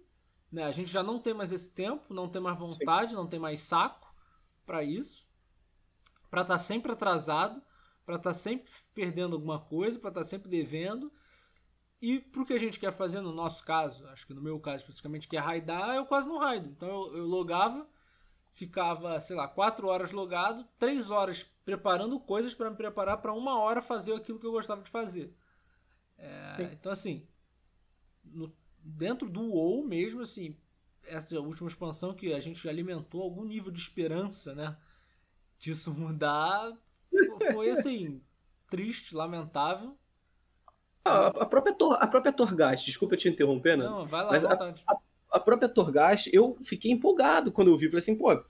[0.51, 0.63] Né?
[0.63, 3.15] A gente já não tem mais esse tempo, não tem mais vontade, Sim.
[3.15, 4.13] não tem mais saco
[4.67, 5.27] para isso.
[6.29, 7.59] Para estar tá sempre atrasado,
[8.05, 11.11] para estar tá sempre perdendo alguma coisa, para estar tá sempre devendo.
[12.01, 14.77] E pro que a gente quer fazer, no nosso caso, acho que no meu caso
[14.77, 16.69] especificamente, que é raidar, eu quase não raido.
[16.69, 17.87] Então eu, eu logava,
[18.53, 23.59] ficava, sei lá, 4 horas logado, 3 horas preparando coisas para me preparar para uma
[23.59, 25.33] hora fazer aquilo que eu gostava de fazer.
[26.17, 27.27] É, então, assim,
[28.23, 30.55] no, dentro do WoW mesmo, assim,
[31.03, 34.77] essa última expansão que a gente alimentou algum nível de esperança, né?
[35.59, 36.77] Disso mudar,
[37.53, 38.21] foi assim,
[38.69, 39.97] triste, lamentável.
[41.07, 43.85] Ah, a, própria Tor, a própria Torghast, desculpa te interromper, né?
[43.85, 44.97] Não, vai lá, mas a, a,
[45.31, 47.87] a, própria Torghast, eu fiquei empolgado quando eu vi.
[47.87, 48.43] Falei assim, pô,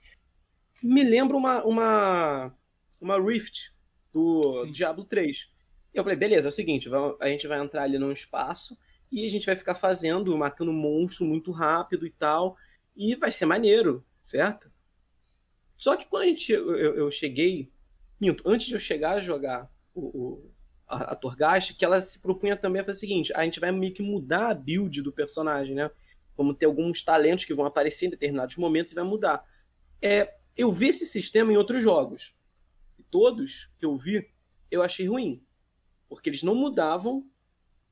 [0.81, 2.53] me lembra uma, uma,
[2.99, 3.71] uma Rift
[4.11, 4.71] do Sim.
[4.71, 5.51] Diablo 3.
[5.93, 6.89] E eu falei, beleza, é o seguinte,
[7.19, 8.77] a gente vai entrar ali num espaço
[9.11, 12.57] e a gente vai ficar fazendo, matando monstro muito rápido e tal,
[12.95, 14.69] e vai ser maneiro, certo?
[15.77, 17.71] Só que quando a gente, eu, eu cheguei,
[18.19, 20.46] minto, antes de eu chegar a jogar o
[20.87, 23.71] a, a Torghast, que ela se propunha também a fazer o seguinte, a gente vai
[23.71, 25.91] meio que mudar a build do personagem, né?
[26.35, 29.43] Vamos ter alguns talentos que vão aparecer em determinados momentos e vai mudar.
[30.01, 32.33] É, eu vi esse sistema em outros jogos.
[32.97, 34.29] E todos que eu vi,
[34.69, 35.43] eu achei ruim.
[36.07, 37.27] Porque eles não mudavam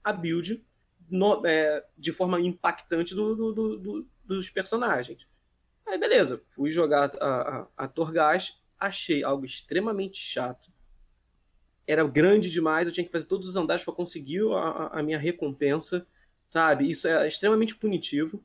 [0.04, 0.64] a build
[1.10, 5.28] no, é, de forma impactante do, do, do, dos personagens.
[5.86, 10.72] Aí beleza, fui jogar a, a, a Torghast, achei algo extremamente chato.
[11.88, 15.20] Era grande demais, eu tinha que fazer todos os andares para conseguir a, a minha
[15.20, 16.06] recompensa,
[16.50, 16.90] sabe?
[16.90, 18.44] Isso é extremamente punitivo.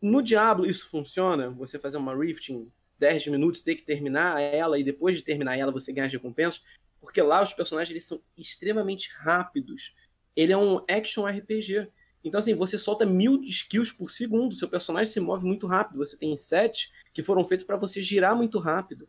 [0.00, 4.78] No Diablo isso funciona, você fazer uma rift em 10 minutos, ter que terminar ela
[4.78, 6.62] e depois de terminar ela você ganha as recompensas,
[7.00, 9.94] porque lá os personagens eles são extremamente rápidos
[10.36, 11.88] ele é um action RPG.
[12.22, 15.98] Então, assim, você solta mil skills por segundo, seu personagem se move muito rápido.
[15.98, 19.08] Você tem sete que foram feitos para você girar muito rápido.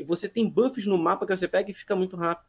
[0.00, 2.48] E você tem buffs no mapa que você pega e fica muito rápido.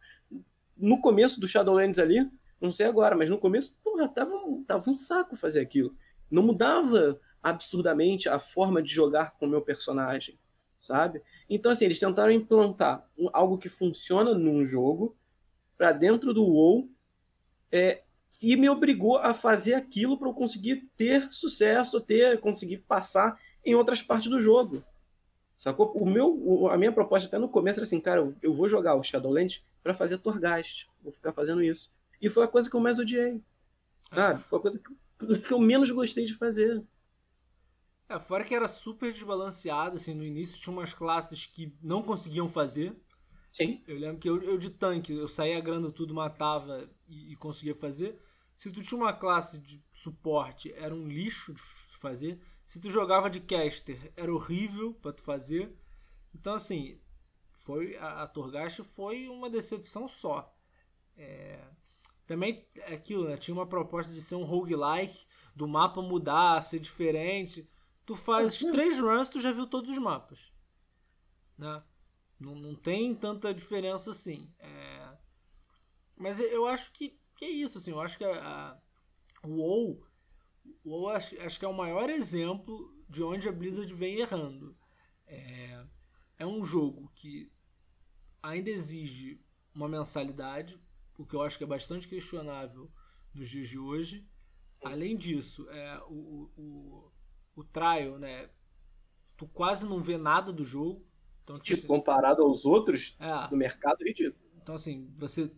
[0.77, 4.33] No começo do Shadowlands ali, não sei agora, mas no começo, porra, tava,
[4.65, 5.93] tava um saco fazer aquilo.
[6.29, 10.39] Não mudava absurdamente a forma de jogar com o meu personagem,
[10.79, 11.21] sabe?
[11.49, 15.17] Então, assim, eles tentaram implantar algo que funciona num jogo
[15.77, 16.89] para dentro do WoW
[17.69, 18.03] é,
[18.41, 23.75] e me obrigou a fazer aquilo para eu conseguir ter sucesso, ter conseguir passar em
[23.75, 24.81] outras partes do jogo.
[25.61, 25.91] Sacou?
[25.91, 29.03] O meu, a minha proposta até no começo era assim, cara, eu vou jogar o
[29.03, 30.89] Shadowlands para fazer Torghast.
[31.03, 31.93] Vou ficar fazendo isso.
[32.19, 33.39] E foi a coisa que eu mais odiei.
[34.07, 34.41] Sabe?
[34.41, 36.83] Foi a coisa que, que eu menos gostei de fazer.
[38.09, 42.49] É, fora que era super desbalanceado, assim, no início tinha umas classes que não conseguiam
[42.49, 42.99] fazer.
[43.47, 43.83] Sim.
[43.87, 47.75] Eu lembro que eu, eu de tanque, eu saía grando tudo, matava e, e, conseguia
[47.75, 48.19] fazer.
[48.55, 51.61] Se tu tinha uma classe de suporte, era um lixo de
[51.99, 52.41] fazer.
[52.71, 55.77] Se tu jogava de caster, era horrível para tu fazer.
[56.33, 56.97] Então, assim,
[57.53, 60.55] foi a, a Torghast foi uma decepção só.
[61.17, 61.61] É,
[62.25, 63.35] também é aquilo, né?
[63.35, 67.69] Tinha uma proposta de ser um roguelike, do mapa mudar, ser diferente.
[68.05, 68.71] Tu faz uhum.
[68.71, 70.39] três runs, tu já viu todos os mapas.
[71.57, 71.83] Né?
[72.39, 74.49] Não, não tem tanta diferença assim.
[74.59, 75.09] É...
[76.15, 77.91] Mas eu acho que, que é isso, assim.
[77.91, 78.77] Eu acho que a,
[79.43, 80.07] a, o WoW,
[80.83, 84.75] o WoW acho, acho que é o maior exemplo de onde a Blizzard vem errando.
[85.27, 85.85] É,
[86.39, 87.51] é um jogo que
[88.41, 89.39] ainda exige
[89.73, 90.79] uma mensalidade,
[91.17, 92.91] o que eu acho que é bastante questionável
[93.33, 94.27] nos dias de hoje.
[94.83, 97.11] Além disso, é, o, o,
[97.55, 98.49] o trial, né?
[99.37, 101.05] Tu quase não vê nada do jogo.
[101.43, 104.43] Então, tipo, assim, comparado aos outros é, do mercado, é ridículo.
[104.61, 105.51] Então, assim, você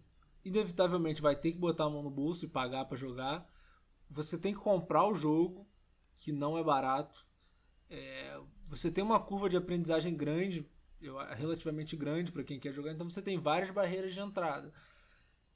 [0.43, 3.49] inevitavelmente vai ter que botar a mão no bolso e pagar para jogar.
[4.13, 5.67] Você tem que comprar o jogo,
[6.15, 7.25] que não é barato.
[7.89, 10.65] É, você tem uma curva de aprendizagem grande,
[11.35, 14.71] relativamente grande para quem quer jogar, então você tem várias barreiras de entrada.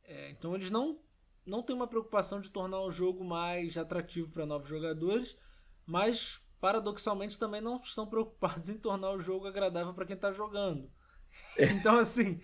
[0.03, 0.99] É, então eles não,
[1.45, 5.37] não têm uma preocupação de tornar o jogo mais atrativo para novos jogadores,
[5.85, 10.89] mas paradoxalmente também não estão preocupados em tornar o jogo agradável para quem está jogando.
[11.55, 11.65] É.
[11.65, 12.41] Então, assim,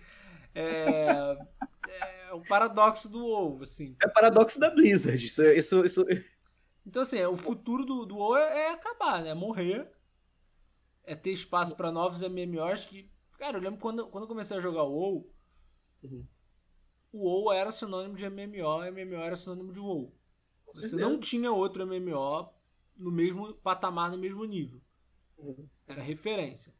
[0.54, 1.38] é,
[1.88, 3.96] é um paradoxo do WoW, assim.
[4.02, 5.24] É paradoxo da Blizzard.
[5.24, 6.06] Isso, isso, isso...
[6.86, 9.34] Então, assim, é, o futuro do, do WoW é, é acabar, né?
[9.34, 9.90] Morrer.
[11.02, 13.10] É ter espaço para novos MMOs que...
[13.38, 15.30] Cara, eu lembro quando, quando eu comecei a jogar WoW,
[16.02, 16.24] uhum
[17.14, 20.12] o WoW era sinônimo de MMO, MMO era sinônimo de WoW.
[20.66, 22.52] Você não tinha outro MMO
[22.96, 24.80] no mesmo patamar, no mesmo nível.
[25.38, 25.68] Uhum.
[25.86, 26.74] Era referência.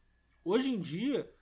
[0.44, 1.32] Hoje em dia,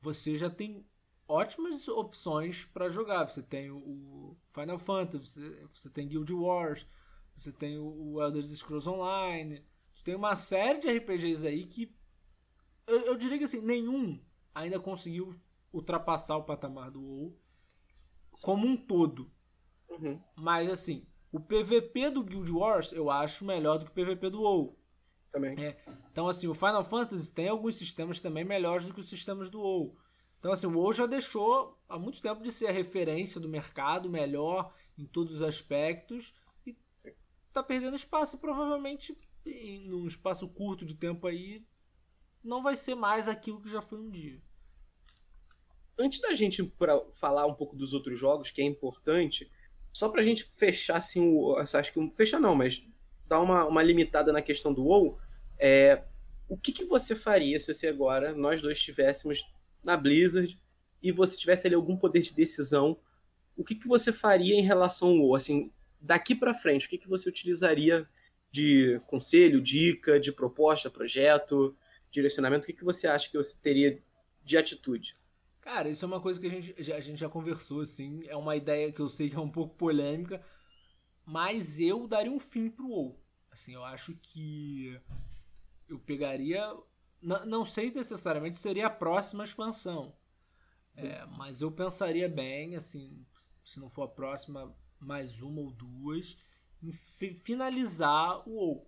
[0.00, 0.86] você já tem
[1.28, 3.28] ótimas opções para jogar.
[3.28, 6.86] Você tem o Final Fantasy, você tem Guild Wars,
[7.36, 9.62] você tem o Elder Scrolls Online,
[9.94, 11.94] você tem uma série de RPGs aí que
[12.86, 14.18] eu, eu diria que assim, nenhum
[14.54, 15.30] ainda conseguiu
[15.72, 17.38] ultrapassar o patamar do WoW
[18.42, 19.30] como um todo.
[19.90, 20.20] Uhum.
[20.36, 24.40] Mas assim, o PVP do Guild Wars eu acho melhor do que o PVP do
[24.40, 24.78] WoW.
[25.30, 25.62] Também.
[25.62, 25.76] É.
[26.10, 29.60] Então assim, o Final Fantasy tem alguns sistemas também melhores do que os sistemas do
[29.60, 29.96] WoW.
[30.38, 34.10] Então assim, o WoW já deixou há muito tempo de ser a referência do mercado,
[34.10, 36.34] melhor em todos os aspectos
[36.66, 37.12] e Sim.
[37.52, 41.64] tá perdendo espaço e provavelmente em num espaço curto de tempo aí
[42.42, 44.40] não vai ser mais aquilo que já foi um dia
[45.98, 49.50] antes da gente pra falar um pouco dos outros jogos, que é importante,
[49.92, 51.56] só pra gente fechar assim o.
[51.56, 52.86] Acho que fechar não, mas
[53.26, 55.18] dar uma, uma limitada na questão do WoW,
[55.58, 56.04] é,
[56.48, 59.42] o que, que você faria se você agora, nós dois estivéssemos
[59.82, 60.58] na Blizzard
[61.02, 62.98] e você tivesse ali algum poder de decisão?
[63.56, 65.34] O que, que você faria em relação ao?
[65.34, 68.08] Assim, daqui para frente, o que, que você utilizaria
[68.50, 71.76] de conselho, dica, de proposta, projeto,
[72.10, 72.64] direcionamento?
[72.64, 74.02] O que, que você acha que você teria
[74.44, 75.16] de atitude?
[75.60, 78.22] Cara, isso é uma coisa que a gente, a gente já conversou, assim.
[78.26, 80.42] É uma ideia que eu sei que é um pouco polêmica.
[81.26, 83.20] Mas eu daria um fim pro WoW.
[83.50, 84.98] Assim, eu acho que
[85.86, 86.74] eu pegaria.
[87.20, 90.14] Não sei necessariamente seria a próxima expansão.
[90.94, 93.24] É, mas eu pensaria bem, assim,
[93.64, 96.36] se não for a próxima, mais uma ou duas,
[96.82, 98.86] em finalizar o WoW.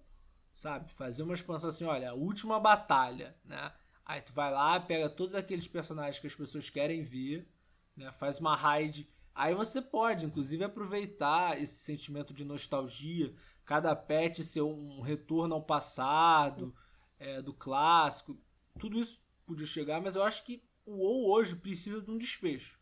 [0.53, 0.91] Sabe?
[0.93, 3.73] Fazer uma expansão assim, olha, a última batalha, né?
[4.05, 7.49] Aí tu vai lá, pega todos aqueles personagens que as pessoas querem ver,
[7.97, 8.11] né?
[8.13, 9.09] Faz uma raid.
[9.33, 13.33] Aí você pode, inclusive, aproveitar esse sentimento de nostalgia,
[13.65, 16.75] cada pet ser um retorno ao passado,
[17.21, 18.37] é, do clássico.
[18.79, 22.81] Tudo isso podia chegar, mas eu acho que o WoW hoje precisa de um desfecho.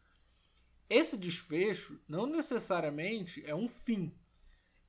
[0.88, 4.14] Esse desfecho não necessariamente é um fim.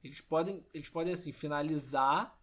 [0.01, 2.39] Eles podem, eles podem assim finalizar,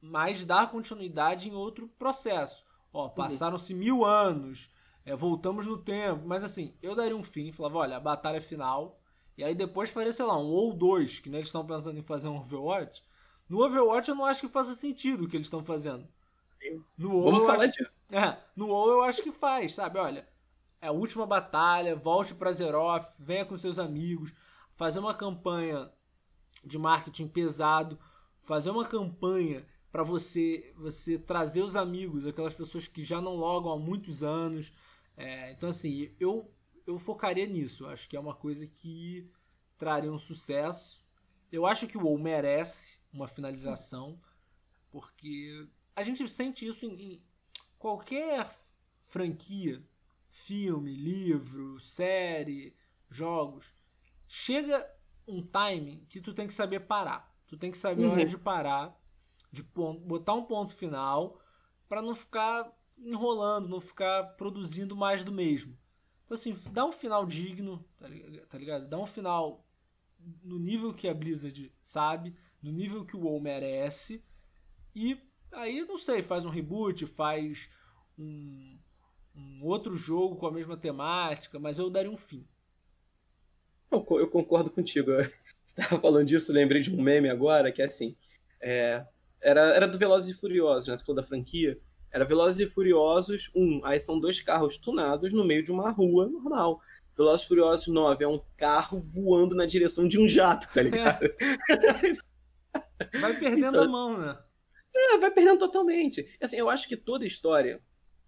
[0.00, 2.64] mas dar continuidade em outro processo.
[2.92, 3.10] Ó, uhum.
[3.10, 4.68] passaram-se mil anos,
[5.04, 6.26] é, voltamos no tempo.
[6.26, 9.00] Mas assim, eu daria um fim, falava, olha, a batalha final.
[9.38, 12.02] E aí depois faria, sei lá, um ou dois, que nem eles estão pensando em
[12.02, 13.04] fazer um Overwatch.
[13.48, 16.06] No Overwatch eu não acho que faça sentido o que eles estão fazendo.
[16.98, 18.04] No WoW, Vamos falar acho, disso.
[18.10, 19.98] É, no WoW eu acho que faz, sabe?
[19.98, 20.26] Olha,
[20.80, 24.32] é a última batalha, volte pra Zeroth, venha com seus amigos,
[24.74, 25.90] fazer uma campanha
[26.64, 27.98] de marketing pesado,
[28.42, 33.72] fazer uma campanha para você você trazer os amigos, aquelas pessoas que já não logam
[33.72, 34.72] há muitos anos.
[35.16, 36.50] É, então, assim, eu,
[36.86, 37.84] eu focaria nisso.
[37.84, 39.30] Eu acho que é uma coisa que
[39.78, 41.00] traria um sucesso.
[41.50, 44.20] Eu acho que o WoW merece uma finalização,
[44.90, 47.22] porque a gente sente isso em, em
[47.78, 48.50] qualquer
[49.06, 49.82] franquia,
[50.28, 52.74] filme, livro, série,
[53.10, 53.72] jogos.
[54.28, 54.88] Chega
[55.26, 57.34] um time que tu tem que saber parar.
[57.46, 58.10] Tu tem que saber uhum.
[58.10, 58.28] a hora uhum.
[58.28, 59.00] de parar
[59.50, 61.40] de ponto, botar um ponto final
[61.88, 65.76] para não ficar enrolando, não ficar produzindo mais do mesmo.
[66.24, 68.08] Então, assim, dá um final digno, tá
[68.58, 68.82] ligado?
[68.82, 69.64] Tá dá um final
[70.42, 72.36] no nível que a Blizzard sabe,
[72.66, 74.20] no nível que o WoW merece.
[74.94, 75.16] E
[75.52, 77.68] aí, não sei, faz um reboot, faz
[78.18, 78.76] um,
[79.36, 82.44] um outro jogo com a mesma temática, mas eu daria um fim.
[83.90, 85.12] Eu, eu concordo contigo.
[85.64, 88.16] Você estava falando disso, lembrei de um meme agora, que é assim.
[88.60, 89.04] É,
[89.40, 90.96] era, era do Velozes e Furiosos, né?
[90.96, 91.78] Tu falou da franquia.
[92.10, 93.84] Era Velozes e Furiosos 1.
[93.84, 96.80] Aí são dois carros tunados no meio de uma rua normal.
[97.16, 101.26] Velozes e Furiosos 9 é um carro voando na direção de um jato, tá ligado?
[101.26, 102.26] É.
[103.20, 104.38] Vai perdendo então, a mão, né?
[104.94, 106.34] É, vai perdendo totalmente.
[106.40, 107.82] Assim, eu acho que toda história,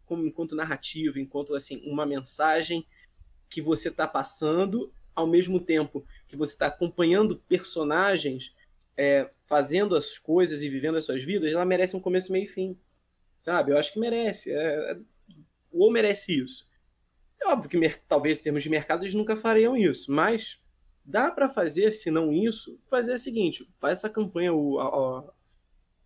[0.04, 2.86] como enquanto narrativa, enquanto assim, uma mensagem
[3.48, 8.54] que você tá passando, ao mesmo tempo que você está acompanhando personagens
[8.96, 12.48] é, fazendo as coisas e vivendo as suas vidas, ela merece um começo, meio e
[12.48, 12.78] fim.
[13.40, 13.72] Sabe?
[13.72, 14.50] Eu acho que merece.
[14.50, 14.98] É, é,
[15.72, 16.68] ou merece isso.
[17.40, 20.60] É óbvio que talvez em termos de mercado eles nunca fariam isso, mas
[21.08, 24.52] dá para fazer, se não isso, fazer o seguinte: faz essa campanha.
[24.52, 25.24] O, a, a,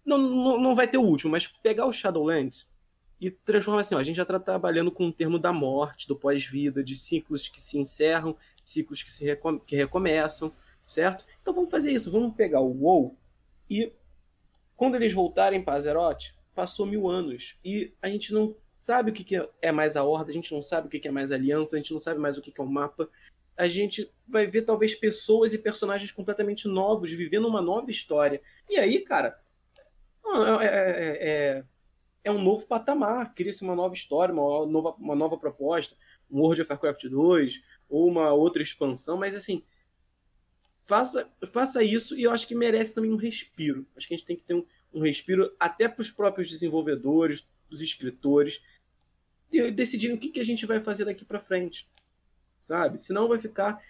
[0.05, 2.69] não, não, não vai ter o último, mas pegar o Shadowlands
[3.21, 6.17] e transformar assim: ó, a gente já está trabalhando com o termo da morte, do
[6.17, 9.25] pós-vida, de ciclos que se encerram, ciclos que se
[9.67, 10.53] que recomeçam
[10.87, 11.25] certo?
[11.41, 13.17] Então vamos fazer isso, vamos pegar o WoW
[13.69, 13.93] e
[14.77, 19.25] quando eles voltarem para Azeroth, passou mil anos e a gente não sabe o que,
[19.61, 21.79] é mais a Horda, a gente não sabe o que, é mais a Aliança, a
[21.79, 23.09] gente não sabe mais o que, é o mapa.
[23.57, 28.41] A gente vai ver talvez pessoas e personagens completamente novos vivendo uma nova história.
[28.69, 29.39] E aí, cara,
[30.61, 31.65] é, é, é,
[32.25, 35.97] é um novo patamar, cria-se uma nova história, uma nova, uma nova proposta,
[36.31, 39.63] um World of Warcraft 2 ou uma outra expansão, mas assim,
[40.85, 43.87] faça, faça isso e eu acho que merece também um respiro.
[43.97, 47.49] Acho que a gente tem que ter um, um respiro até para os próprios desenvolvedores,
[47.71, 48.63] os escritores,
[49.51, 51.87] e decidirem o que, que a gente vai fazer daqui para frente.
[52.63, 53.03] Sabe?
[53.03, 53.83] Senão vai ficar,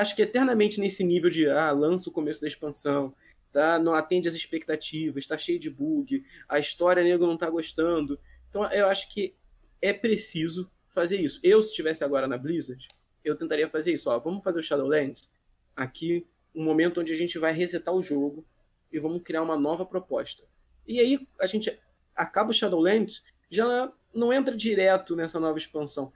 [0.00, 3.14] acho que eternamente nesse nível de ah, lança o começo da expansão,
[3.52, 3.78] tá?
[3.78, 8.18] não atende às expectativas, está cheio de bug, a história nego não está gostando.
[8.48, 9.34] Então eu acho que
[9.82, 11.38] é preciso fazer isso.
[11.42, 12.88] Eu, se estivesse agora na Blizzard,
[13.22, 14.08] eu tentaria fazer isso.
[14.08, 15.30] Ó, vamos fazer o Shadowlands
[15.76, 18.42] aqui um momento onde a gente vai resetar o jogo
[18.90, 20.44] e vamos criar uma nova proposta.
[20.86, 21.78] E aí a gente
[22.16, 26.10] acaba o Shadowlands, já não entra direto nessa nova expansão.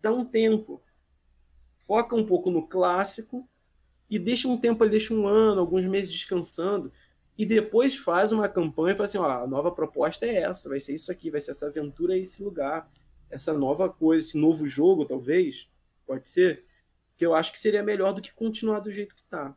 [0.00, 0.82] Dá um tempo.
[1.82, 3.48] Foca um pouco no clássico
[4.08, 6.92] e deixa um tempo, deixa um ano, alguns meses descansando
[7.36, 10.80] e depois faz uma campanha e fala assim, ó, a nova proposta é essa, vai
[10.80, 12.90] ser isso aqui, vai ser essa aventura, esse lugar,
[13.30, 15.70] essa nova coisa, esse novo jogo, talvez,
[16.06, 16.64] pode ser,
[17.16, 19.56] que eu acho que seria melhor do que continuar do jeito que tá.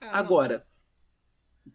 [0.00, 0.66] É, Agora,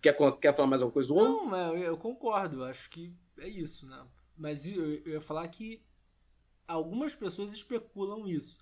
[0.02, 2.64] quer, quer falar mais alguma coisa do Não, Não, eu concordo.
[2.64, 4.06] Acho que é isso, né?
[4.38, 5.84] Mas eu, eu ia falar que
[6.68, 8.60] algumas pessoas especulam isso.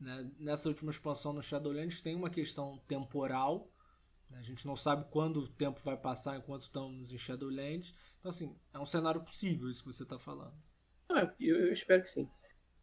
[0.00, 0.30] Né?
[0.38, 3.68] Nessa última expansão no Shadowlands tem uma questão temporal.
[4.30, 4.38] Né?
[4.38, 7.94] A gente não sabe quando o tempo vai passar enquanto estamos em Shadowlands.
[8.18, 10.54] Então, assim, é um cenário possível isso que você está falando.
[11.08, 12.28] Ah, eu, eu, espero que sim.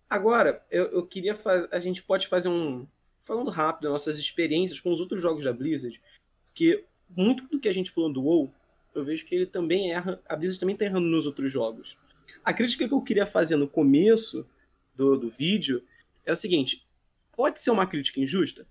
[0.09, 1.67] Agora, eu, eu queria fazer.
[1.71, 2.87] A gente pode fazer um.
[3.19, 5.99] Falando rápido, nossas experiências com os outros jogos da Blizzard.
[6.47, 8.53] Porque muito do que a gente falou do WoW,
[8.93, 11.97] eu vejo que ele também erra, a Blizzard também está errando nos outros jogos.
[12.43, 14.47] A crítica que eu queria fazer no começo
[14.95, 15.83] do, do vídeo
[16.23, 16.84] é o seguinte:
[17.35, 18.67] pode ser uma crítica injusta?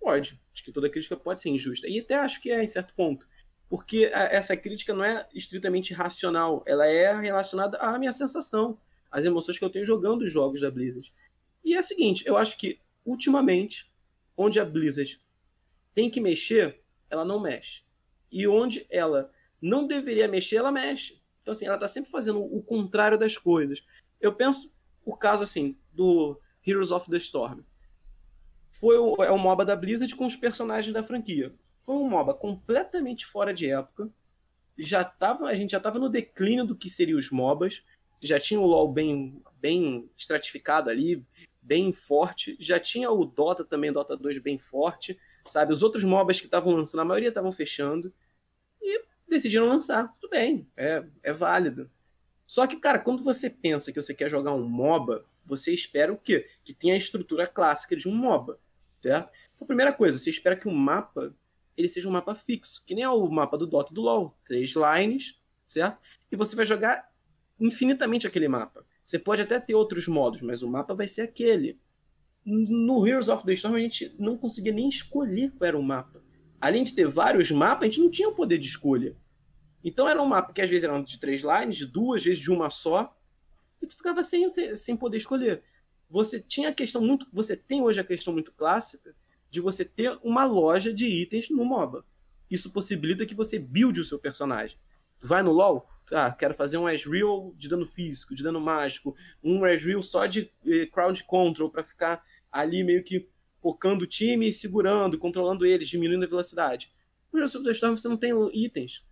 [0.00, 0.40] Pode.
[0.52, 1.88] Acho que toda crítica pode ser injusta.
[1.88, 3.26] E até acho que é, em certo ponto.
[3.68, 8.78] Porque a, essa crítica não é estritamente racional, ela é relacionada à minha sensação,
[9.10, 11.12] às emoções que eu tenho jogando os jogos da Blizzard.
[11.64, 13.90] E é o seguinte: eu acho que, ultimamente,
[14.36, 15.20] onde a Blizzard
[15.94, 17.82] tem que mexer, ela não mexe.
[18.30, 21.20] E onde ela não deveria mexer, ela mexe.
[21.42, 23.82] Então, assim, ela está sempre fazendo o contrário das coisas.
[24.20, 24.72] Eu penso
[25.04, 27.62] o caso, assim, do Heroes of the Storm.
[28.80, 31.54] Foi o, é o MOBA da Blizzard com os personagens da franquia.
[31.78, 34.10] Foi um MOBA completamente fora de época.
[34.76, 37.82] Já tava, a gente já estava no declínio do que seriam os MOBAs.
[38.20, 41.24] Já tinha o LoL bem, bem estratificado ali,
[41.62, 42.56] bem forte.
[42.58, 45.18] Já tinha o Dota também, Dota 2 bem forte
[45.50, 45.72] sabe?
[45.72, 48.12] Os outros MOBAs que estavam lançando, a maioria estavam fechando.
[48.80, 50.14] E decidiram lançar.
[50.20, 51.90] Tudo bem, é, é válido.
[52.46, 56.18] Só que, cara, quando você pensa que você quer jogar um MOBA, você espera o
[56.18, 56.48] quê?
[56.64, 58.58] Que tenha a estrutura clássica de um MOBA,
[59.06, 59.30] certo?
[59.54, 61.34] Então, primeira coisa, você espera que o mapa
[61.76, 64.36] ele seja um mapa fixo, que nem é o mapa do Dota do LoL.
[64.44, 65.98] Três lines, certo?
[66.32, 67.08] E você vai jogar
[67.60, 68.84] infinitamente aquele mapa.
[69.04, 71.78] Você pode até ter outros modos, mas o mapa vai ser aquele.
[72.44, 76.22] No Heroes of the Storm a gente não conseguia nem escolher qual era o mapa.
[76.60, 79.14] Além de ter vários mapas, a gente não tinha o poder de escolha.
[79.84, 82.42] Então era um mapa que às vezes era de três lines, de duas, às vezes
[82.42, 83.14] de uma só,
[83.80, 85.62] e tu ficava sem, sem poder escolher.
[86.08, 87.26] Você tinha a questão muito.
[87.32, 89.14] Você tem hoje a questão muito clássica
[89.50, 92.04] de você ter uma loja de itens no MOBA.
[92.50, 94.78] Isso possibilita que você build o seu personagem.
[95.18, 99.16] Tu vai no LoL, ah, quero fazer um Ezreal de dano físico, de dano mágico,
[99.42, 103.28] um Ezreal só de eh, crowd control para ficar ali meio que
[103.60, 106.92] focando o time e segurando, controlando eles, diminuindo a velocidade.
[107.32, 109.04] No Heroes of the Storm você não tem itens.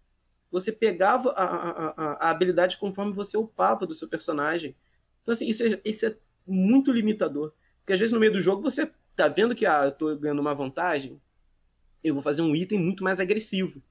[0.50, 4.76] Você pegava a, a, a, habilidade conforme você upava do seu personagem.
[5.22, 6.16] Então, assim, isso é, isso é
[6.46, 7.52] muito limitador.
[7.80, 10.40] Porque às vezes no meio do jogo você tá vendo que ah, eu tô ganhando
[10.40, 11.20] uma vantagem,
[12.02, 13.82] eu vou fazer um item muito mais agressivo.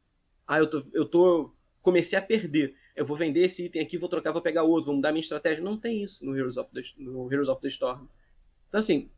[0.48, 2.76] Ah, eu tô, eu tô comecei a perder.
[2.96, 5.64] Eu vou vender esse item aqui, vou trocar, vou pegar outro, vou mudar minha estratégia.
[5.64, 8.08] Não tem isso no Heroes of the, no Heroes of the Storm.
[8.68, 9.10] Então, assim,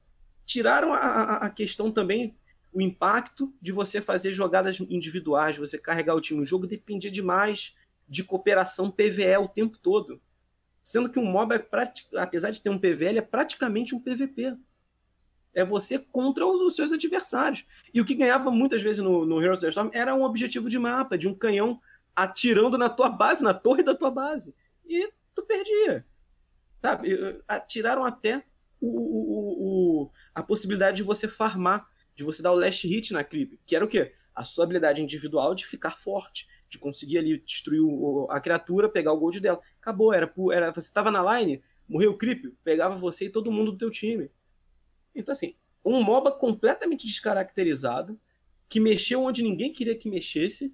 [0.45, 2.35] tiraram a, a questão também,
[2.73, 6.41] o impacto de você fazer jogadas individuais, você carregar o time.
[6.41, 7.75] O jogo dependia demais
[8.07, 10.21] de cooperação PVE o tempo todo.
[10.85, 14.55] Sendo que um MOBA, é apesar de ter um PVL, é praticamente um PVP.
[15.51, 17.65] É você contra os, seus adversários.
[17.91, 20.69] E o que ganhava muitas vezes no, no Heroes of the Storm era um objetivo
[20.69, 21.81] de mapa, de um canhão
[22.15, 24.53] atirando na tua base, na torre da tua base.
[24.85, 26.05] E tu perdia.
[26.79, 27.17] Sabe?
[27.67, 28.43] Tiraram até
[28.79, 33.23] o, o, o, a possibilidade de você farmar, de você dar o last hit na
[33.23, 34.13] creep, que era o quê?
[34.35, 39.13] A sua habilidade individual de ficar forte, de conseguir ali destruir o, a criatura, pegar
[39.13, 39.59] o gold dela.
[39.79, 43.71] Acabou, era, era você estava na line, morreu o creep, pegava você e todo mundo
[43.71, 44.29] do teu time.
[45.13, 48.19] Então assim, um MOBA completamente descaracterizado,
[48.67, 50.73] que mexeu onde ninguém queria que mexesse,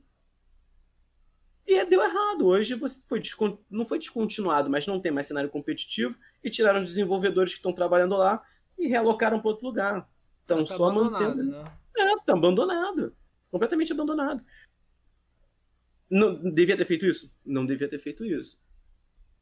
[1.68, 2.48] e deu errado.
[2.48, 3.22] Hoje você foi
[3.70, 7.74] não foi descontinuado, mas não tem mais cenário competitivo e tiraram os desenvolvedores que estão
[7.74, 8.44] trabalhando lá
[8.78, 10.10] e realocaram para outro lugar.
[10.44, 11.44] Então tá só mantendo.
[11.44, 11.64] Né?
[11.98, 13.16] É, tá abandonado.
[13.50, 14.44] Completamente abandonado.
[16.12, 17.34] Não, devia ter feito isso?
[17.46, 18.62] Não devia ter feito isso.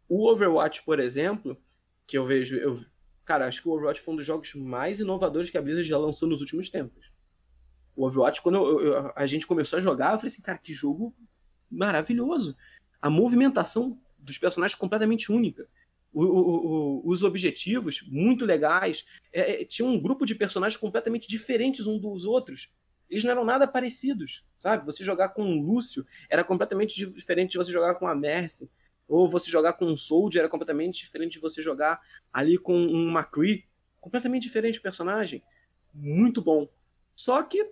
[0.07, 1.57] O Overwatch, por exemplo,
[2.05, 2.57] que eu vejo.
[2.57, 2.79] Eu,
[3.25, 5.97] cara, acho que o Overwatch foi um dos jogos mais inovadores que a Blizzard já
[5.97, 7.11] lançou nos últimos tempos.
[7.95, 10.71] O Overwatch, quando eu, eu, a gente começou a jogar, eu falei assim, cara, que
[10.71, 11.15] jogo
[11.69, 12.55] maravilhoso.
[13.01, 15.67] A movimentação dos personagens completamente única.
[16.13, 19.05] O, o, o, os objetivos muito legais.
[19.33, 22.71] É, é, tinha um grupo de personagens completamente diferentes uns dos outros.
[23.09, 24.85] Eles não eram nada parecidos, sabe?
[24.85, 28.69] Você jogar com o Lúcio era completamente diferente de você jogar com a Mercy.
[29.07, 31.99] Ou você jogar com um Soldier era completamente diferente de você jogar
[32.31, 33.65] ali com um McCree.
[33.99, 35.43] Completamente diferente o personagem.
[35.93, 36.69] Muito bom.
[37.15, 37.71] Só que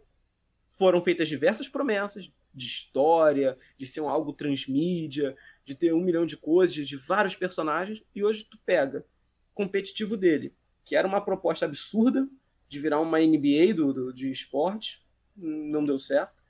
[0.71, 6.25] foram feitas diversas promessas de história, de ser um algo transmídia, de ter um milhão
[6.25, 9.05] de coisas, de vários personagens, e hoje tu pega
[9.53, 12.27] competitivo dele, que era uma proposta absurda
[12.67, 15.05] de virar uma NBA do, do de esporte,
[15.37, 16.43] não deu certo.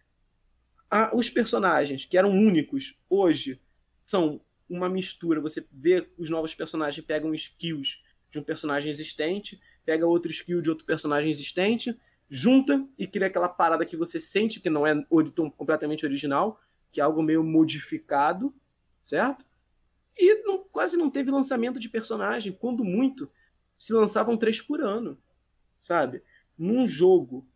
[0.89, 3.61] Ah, os personagens, que eram únicos, hoje
[4.05, 5.41] são uma mistura.
[5.41, 10.69] Você vê os novos personagens pegam skills de um personagem existente, pega outro skill de
[10.69, 11.97] outro personagem existente,
[12.29, 14.93] junta e cria aquela parada que você sente que não é
[15.57, 16.61] completamente original,
[16.91, 18.53] que é algo meio modificado,
[19.01, 19.45] certo?
[20.17, 23.29] E não, quase não teve lançamento de personagem, quando muito,
[23.77, 25.17] se lançavam três por ano,
[25.79, 26.23] sabe?
[26.57, 27.47] Num jogo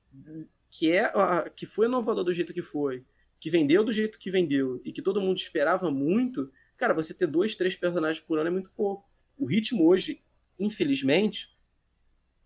[0.71, 1.11] que é
[1.55, 3.05] que foi inovador do jeito que foi,
[3.39, 7.27] que vendeu do jeito que vendeu e que todo mundo esperava muito, cara, você ter
[7.27, 9.07] dois, três personagens por ano é muito pouco.
[9.37, 10.23] O ritmo hoje,
[10.57, 11.55] infelizmente,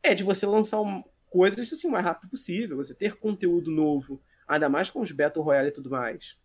[0.01, 4.21] é de você lançar um, coisas assim o mais rápido possível, você ter conteúdo novo,
[4.47, 6.38] ainda mais com os Battle Royale e tudo mais.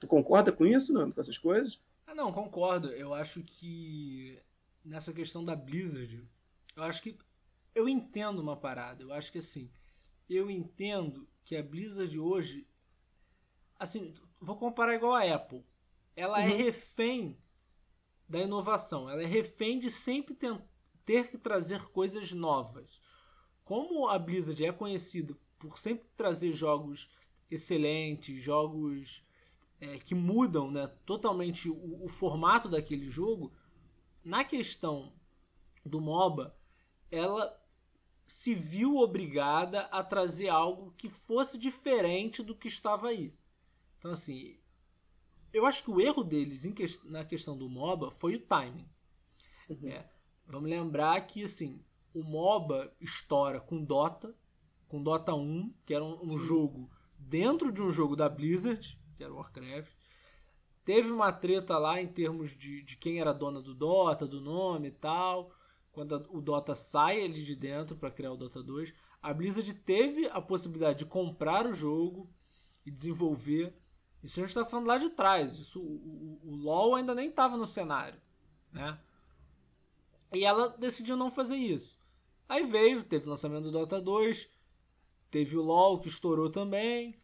[0.00, 1.80] Tu concorda com isso, Nando, com essas coisas?
[2.06, 2.88] Ah, não, concordo.
[2.88, 4.38] Eu acho que
[4.84, 6.24] nessa questão da Blizzard,
[6.76, 7.18] eu acho que
[7.74, 9.02] eu entendo uma parada.
[9.02, 9.68] Eu acho que assim,
[10.28, 12.66] eu entendo que a Blizzard hoje,
[13.78, 15.64] assim, vou comparar igual a Apple.
[16.14, 16.54] Ela é uhum.
[16.54, 17.38] é refém
[18.28, 19.08] da inovação.
[19.08, 20.60] Ela é refém de sempre ter,
[21.04, 23.00] ter que trazer coisas novas
[23.68, 27.10] como a Blizzard é conhecida por sempre trazer jogos
[27.50, 29.22] excelentes, jogos
[29.78, 33.52] é, que mudam né, totalmente o, o, formato daquele jogo,
[34.24, 35.12] na questão
[35.84, 36.56] do MOBA,
[37.10, 37.54] ela
[38.28, 43.34] se viu obrigada a trazer algo que fosse diferente do que estava aí.
[43.98, 44.58] Então, assim,
[45.50, 48.86] eu acho que o erro deles que, na questão do MOBA foi o timing.
[49.70, 49.88] Uhum.
[49.88, 50.06] É,
[50.46, 54.36] vamos lembrar que assim, o MOBA estoura com Dota,
[54.88, 59.24] com Dota 1, que era um, um jogo dentro de um jogo da Blizzard, que
[59.24, 59.90] era Warcraft.
[60.84, 64.88] Teve uma treta lá em termos de, de quem era dona do Dota, do nome
[64.88, 65.50] e tal.
[65.98, 68.94] Quando a, o Dota sai ali de dentro para criar o Dota 2.
[69.20, 72.30] A Blizzard teve a possibilidade de comprar o jogo
[72.86, 73.76] e desenvolver.
[74.22, 75.58] Isso a gente está falando lá de trás.
[75.58, 78.20] Isso, o, o, o LoL ainda nem estava no cenário.
[78.72, 78.96] Né?
[80.32, 81.98] E ela decidiu não fazer isso.
[82.48, 84.48] Aí veio, teve o lançamento do Dota 2,
[85.28, 87.20] teve o LoL que estourou também.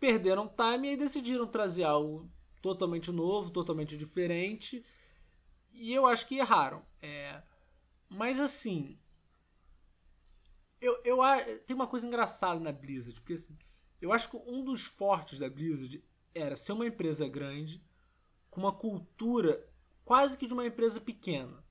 [0.00, 2.26] Perderam time e decidiram trazer algo
[2.62, 4.82] totalmente novo, totalmente diferente.
[5.74, 6.82] E eu acho que erraram.
[7.02, 7.42] É...
[8.08, 8.98] Mas assim.
[10.80, 11.18] Eu, eu,
[11.66, 13.20] tem uma coisa engraçada na Blizzard.
[13.20, 13.56] Porque assim,
[14.00, 16.04] eu acho que um dos fortes da Blizzard
[16.34, 17.82] era ser uma empresa grande,
[18.50, 19.66] com uma cultura
[20.04, 21.66] quase que de uma empresa pequena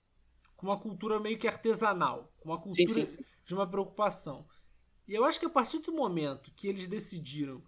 [0.56, 3.24] com uma cultura meio que artesanal, com uma cultura sim, sim, sim.
[3.44, 4.48] de uma preocupação.
[5.08, 7.64] E eu acho que a partir do momento que eles decidiram,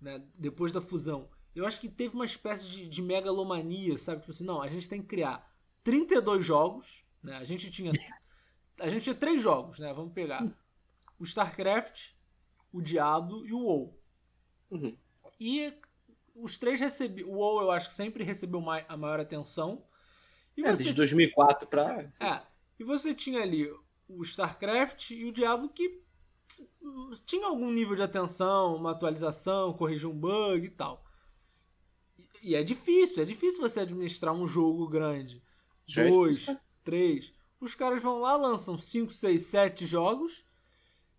[0.00, 4.20] né, depois da fusão, eu acho que teve uma espécie de, de megalomania, sabe?
[4.20, 5.48] Tipo assim, não, a gente tem que criar
[5.82, 7.36] 32 jogos, né?
[7.36, 7.92] A gente tinha
[8.80, 9.92] a gente tinha três jogos, né?
[9.92, 10.44] Vamos pegar
[11.18, 12.12] o StarCraft,
[12.72, 13.98] o Diablo e o WoW.
[14.70, 14.96] Uhum.
[15.40, 15.72] E
[16.34, 17.28] os três recebiam.
[17.28, 19.84] O WoW eu acho que sempre recebeu a maior atenção.
[20.56, 20.82] E é, você...
[20.84, 22.02] desde 2004 pra.
[22.02, 22.42] É.
[22.78, 23.68] E você tinha ali
[24.08, 26.02] o StarCraft e o Diablo que
[27.24, 31.04] tinha algum nível de atenção, uma atualização, corrigir um bug e tal.
[32.42, 35.42] E é difícil, é difícil você administrar um jogo grande.
[35.96, 36.46] É Dois,
[36.84, 37.32] três.
[37.60, 40.44] Os caras vão lá, lançam 5, 6, 7 jogos.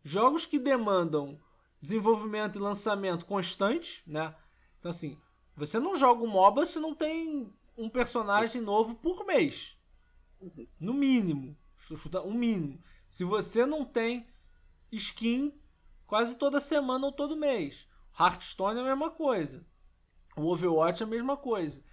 [0.03, 1.39] Jogos que demandam
[1.81, 4.35] desenvolvimento e lançamento constante, né?
[4.79, 5.17] Então assim,
[5.57, 8.65] você não joga um MOBA se não tem um personagem Sim.
[8.65, 9.77] novo por mês.
[10.79, 11.57] No mínimo.
[11.77, 12.81] Chuta um mínimo.
[13.09, 14.27] Se você não tem
[14.91, 15.53] skin
[16.05, 17.87] quase toda semana ou todo mês.
[18.19, 19.65] Hearthstone é a mesma coisa.
[20.35, 21.83] O Overwatch é a mesma coisa.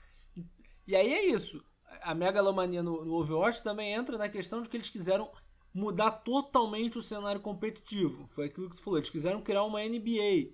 [0.87, 1.65] E aí é isso.
[2.03, 5.31] A megalomania no, no Overwatch também entra na questão de que eles quiseram
[5.73, 8.27] mudar totalmente o cenário competitivo.
[8.29, 8.99] Foi aquilo que tu falou.
[8.99, 10.53] Eles quiseram criar uma NBA.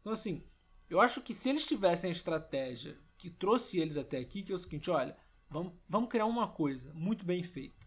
[0.00, 0.42] Então, assim,
[0.88, 4.54] eu acho que se eles tivessem a estratégia que trouxe eles até aqui, que é
[4.54, 5.16] o seguinte, olha,
[5.50, 7.86] vamos, vamos criar uma coisa muito bem feita.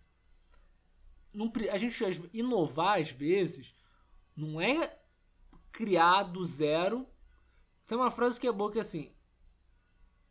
[1.33, 3.73] Não, a gente inovar às vezes
[4.35, 4.99] não é
[5.71, 7.07] criar do zero.
[7.87, 9.13] Tem uma frase que é boa que é assim,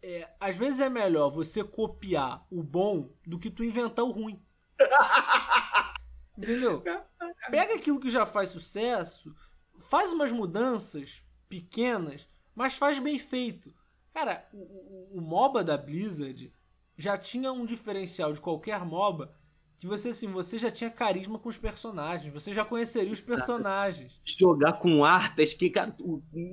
[0.03, 4.43] é, às vezes é melhor você copiar o bom do que tu inventar o ruim.
[6.37, 6.83] Entendeu?
[7.51, 9.35] Pega aquilo que já faz sucesso,
[9.79, 13.75] faz umas mudanças pequenas, mas faz bem feito.
[14.13, 16.53] Cara, o, o, o MOBA da Blizzard
[16.97, 19.35] já tinha um diferencial de qualquer MOBA
[19.81, 24.13] que você assim, você já tinha carisma com os personagens, você já conheceria os personagens.
[24.25, 25.97] Jogar com artes, que cara,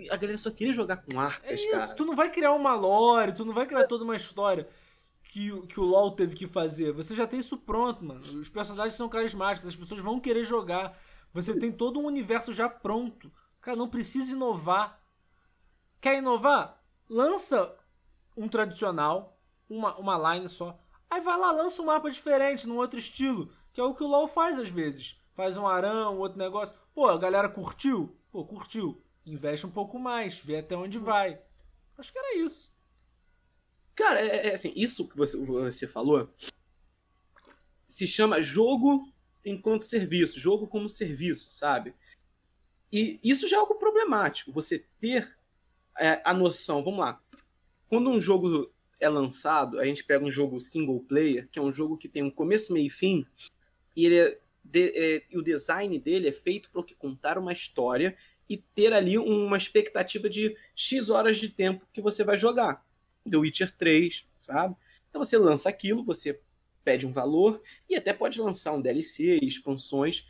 [0.10, 1.88] a galera só queria jogar com artes, é isso, cara.
[1.94, 4.68] Tu não vai criar uma lore, tu não vai criar toda uma história
[5.24, 6.92] que, que o LoL teve que fazer.
[6.94, 8.22] Você já tem isso pronto, mano.
[8.22, 10.98] Os personagens são carismáticos, as pessoas vão querer jogar.
[11.34, 13.32] Você tem todo um universo já pronto.
[13.62, 15.00] Cara, não precisa inovar.
[16.02, 16.78] Quer inovar?
[17.10, 17.76] lança
[18.36, 19.38] um tradicional,
[19.70, 20.78] uma, uma line só.
[21.10, 23.52] Aí vai lá, lança um mapa diferente, num outro estilo.
[23.74, 25.20] Que é o que o LoL faz às vezes.
[25.34, 26.76] Faz um arão, outro negócio.
[26.94, 28.18] Pô, a galera curtiu?
[28.32, 29.02] Pô, curtiu.
[29.26, 31.40] Investe um pouco mais, vê até onde vai.
[31.98, 32.74] Acho que era isso.
[33.96, 36.30] Cara, é, é assim, isso que você, você falou
[37.88, 39.12] se chama jogo
[39.44, 41.96] enquanto serviço, jogo como serviço, sabe?
[42.92, 44.52] E isso já é algo problemático.
[44.52, 45.38] Você ter
[45.98, 47.22] é, a noção, vamos lá.
[47.88, 51.72] Quando um jogo é lançado, a gente pega um jogo single player, que é um
[51.72, 53.26] jogo que tem um começo, meio e fim,
[53.96, 58.18] e ele é de, é, o design dele é feito para contar uma história
[58.50, 62.86] e ter ali uma expectativa de X horas de tempo que você vai jogar.
[63.30, 64.76] The Witcher 3, sabe?
[65.10, 66.40] Então você lança aquilo, você
[66.84, 70.26] pede um valor e até pode lançar um DLC, expansões.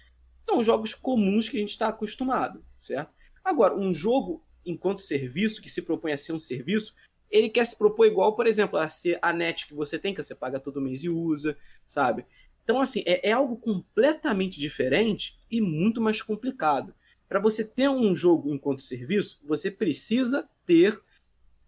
[0.45, 3.11] São jogos comuns que a gente está acostumado, certo?
[3.43, 6.93] Agora, um jogo enquanto serviço, que se propõe a ser um serviço,
[7.30, 10.23] ele quer se propor igual, por exemplo, a ser a net que você tem, que
[10.23, 12.25] você paga todo mês e usa, sabe?
[12.63, 16.93] Então, assim, é, é algo completamente diferente e muito mais complicado.
[17.28, 21.01] Para você ter um jogo enquanto serviço, você precisa ter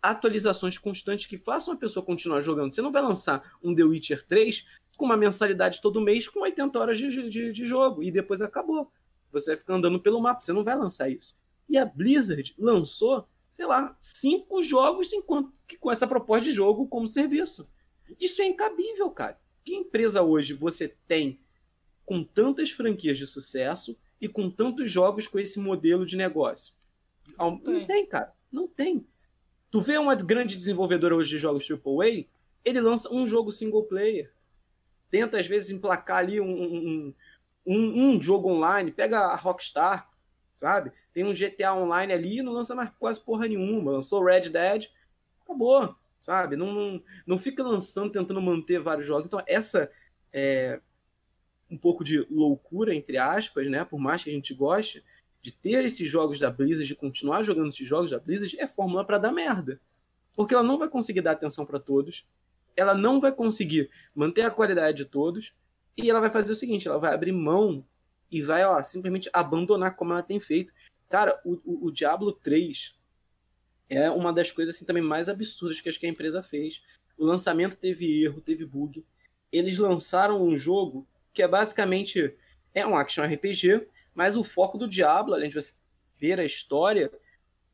[0.02, 2.74] atualizações constantes que façam a pessoa continuar jogando.
[2.74, 4.66] Você não vai lançar um The Witcher 3
[4.98, 8.92] com uma mensalidade todo mês com 80 horas de, de, de jogo e depois acabou.
[9.32, 11.38] Você vai ficar andando pelo mapa, você não vai lançar isso.
[11.70, 17.08] E a Blizzard lançou sei lá, cinco jogos enquanto, com essa proposta de jogo como
[17.08, 17.70] serviço.
[18.20, 19.40] Isso é incabível, cara.
[19.64, 21.40] Que empresa hoje você tem
[22.06, 26.74] com tantas franquias de sucesso e com tantos jogos com esse modelo de negócio?
[27.38, 28.34] Não tem, não tem cara.
[28.52, 29.06] Não tem.
[29.72, 32.26] Tu vê uma grande desenvolvedora hoje de jogos AAA,
[32.66, 34.34] ele lança um jogo single player.
[35.12, 37.14] Tenta, às vezes, emplacar ali um, um,
[37.66, 38.92] um, um jogo online.
[38.92, 40.09] Pega a Rockstar,
[40.60, 40.92] sabe?
[41.14, 43.94] Tem um GTA Online ali não lança mais quase porra nenhuma.
[43.94, 44.88] Lançou Red Dead,
[45.44, 46.56] acabou, sabe?
[46.58, 49.26] Não, não, não fica lançando, tentando manter vários jogos.
[49.26, 49.90] Então, essa
[50.34, 50.82] é
[51.72, 53.86] um pouco de loucura, entre aspas, né?
[53.86, 55.04] Por mais que a gente goste,
[55.42, 59.06] de ter esses jogos da Blizzard, de continuar jogando esses jogos da Blizzard, é fórmula
[59.06, 59.80] para dar merda.
[60.36, 62.28] Porque ela não vai conseguir dar atenção para todos,
[62.76, 65.54] ela não vai conseguir manter a qualidade de todos,
[65.96, 67.86] e ela vai fazer o seguinte: ela vai abrir mão
[68.32, 70.74] e vai ó, simplesmente abandonar como ela tem feito.
[71.08, 72.96] Cara, o, o, o Diablo 3
[73.90, 76.84] é uma das coisas assim, também mais absurdas que acho que a empresa fez.
[77.18, 79.04] O lançamento teve erro, teve bug.
[79.52, 82.36] Eles lançaram um jogo que é basicamente
[82.74, 85.74] é um action RPG, mas o foco do Diablo, além de você
[86.20, 87.12] ver a história,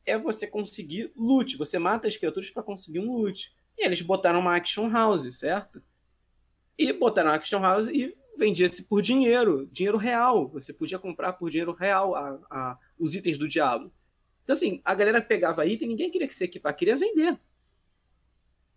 [0.06, 1.56] é você conseguir loot.
[1.56, 3.54] Você mata as criaturas para conseguir um loot.
[3.76, 5.82] E eles botaram uma action house, certo?
[6.78, 10.48] E botaram uma action house e vendia-se por dinheiro, dinheiro real.
[10.48, 13.92] Você podia comprar por dinheiro real a, a, os itens do Diablo.
[14.44, 17.38] Então, assim, a galera pegava item, ninguém queria que se equipar, queria vender.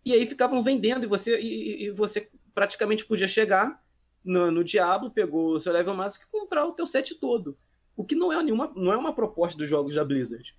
[0.04, 3.82] E aí ficavam vendendo e você, e, e você praticamente podia chegar
[4.24, 7.56] no, no Diablo, pegou o seu level máximo e comprar o teu set todo.
[7.96, 10.56] O que não é nenhuma, não é uma proposta dos jogos da Blizzard.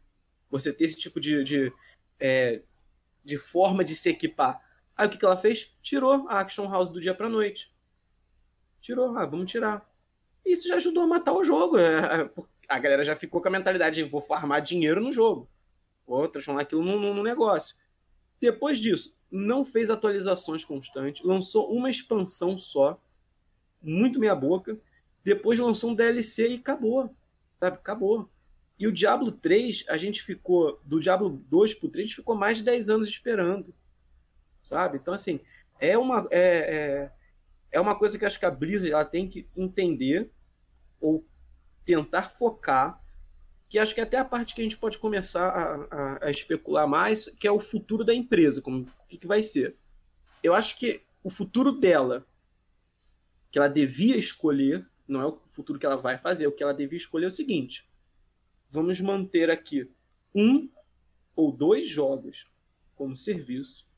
[0.49, 1.73] Você ter esse tipo de, de,
[2.19, 2.61] é,
[3.23, 4.61] de forma de se equipar.
[4.95, 5.75] Aí o que, que ela fez?
[5.81, 7.73] Tirou a Action House do dia pra noite.
[8.81, 9.87] Tirou, ah, vamos tirar.
[10.45, 11.77] Isso já ajudou a matar o jogo.
[11.77, 12.29] É, é,
[12.67, 15.47] a galera já ficou com a mentalidade de vou farmar dinheiro no jogo.
[16.05, 17.75] Vou transformar aquilo num, num negócio.
[18.39, 22.99] Depois disso, não fez atualizações constantes, lançou uma expansão só,
[23.81, 24.77] muito meia boca.
[25.23, 27.15] Depois lançou um DLC e acabou.
[27.59, 27.77] Sabe?
[27.77, 28.29] Acabou.
[28.79, 32.35] E o Diablo 3, a gente ficou, do Diablo 2 pro 3, a gente ficou
[32.35, 33.73] mais de 10 anos esperando.
[34.63, 34.97] Sabe?
[34.97, 35.39] Então, assim,
[35.79, 37.11] é uma, é, é,
[37.71, 40.29] é uma coisa que acho que a Blizzard ela tem que entender
[40.99, 41.25] ou
[41.85, 43.01] tentar focar,
[43.69, 46.31] que acho que é até a parte que a gente pode começar a, a, a
[46.31, 49.77] especular mais, que é o futuro da empresa, como o que, que vai ser.
[50.43, 52.27] Eu acho que o futuro dela,
[53.49, 56.73] que ela devia escolher, não é o futuro que ela vai fazer, o que ela
[56.73, 57.89] devia escolher é o seguinte:
[58.69, 59.89] vamos manter aqui
[60.35, 60.69] um
[61.35, 62.49] ou dois jogos
[62.95, 63.89] como serviço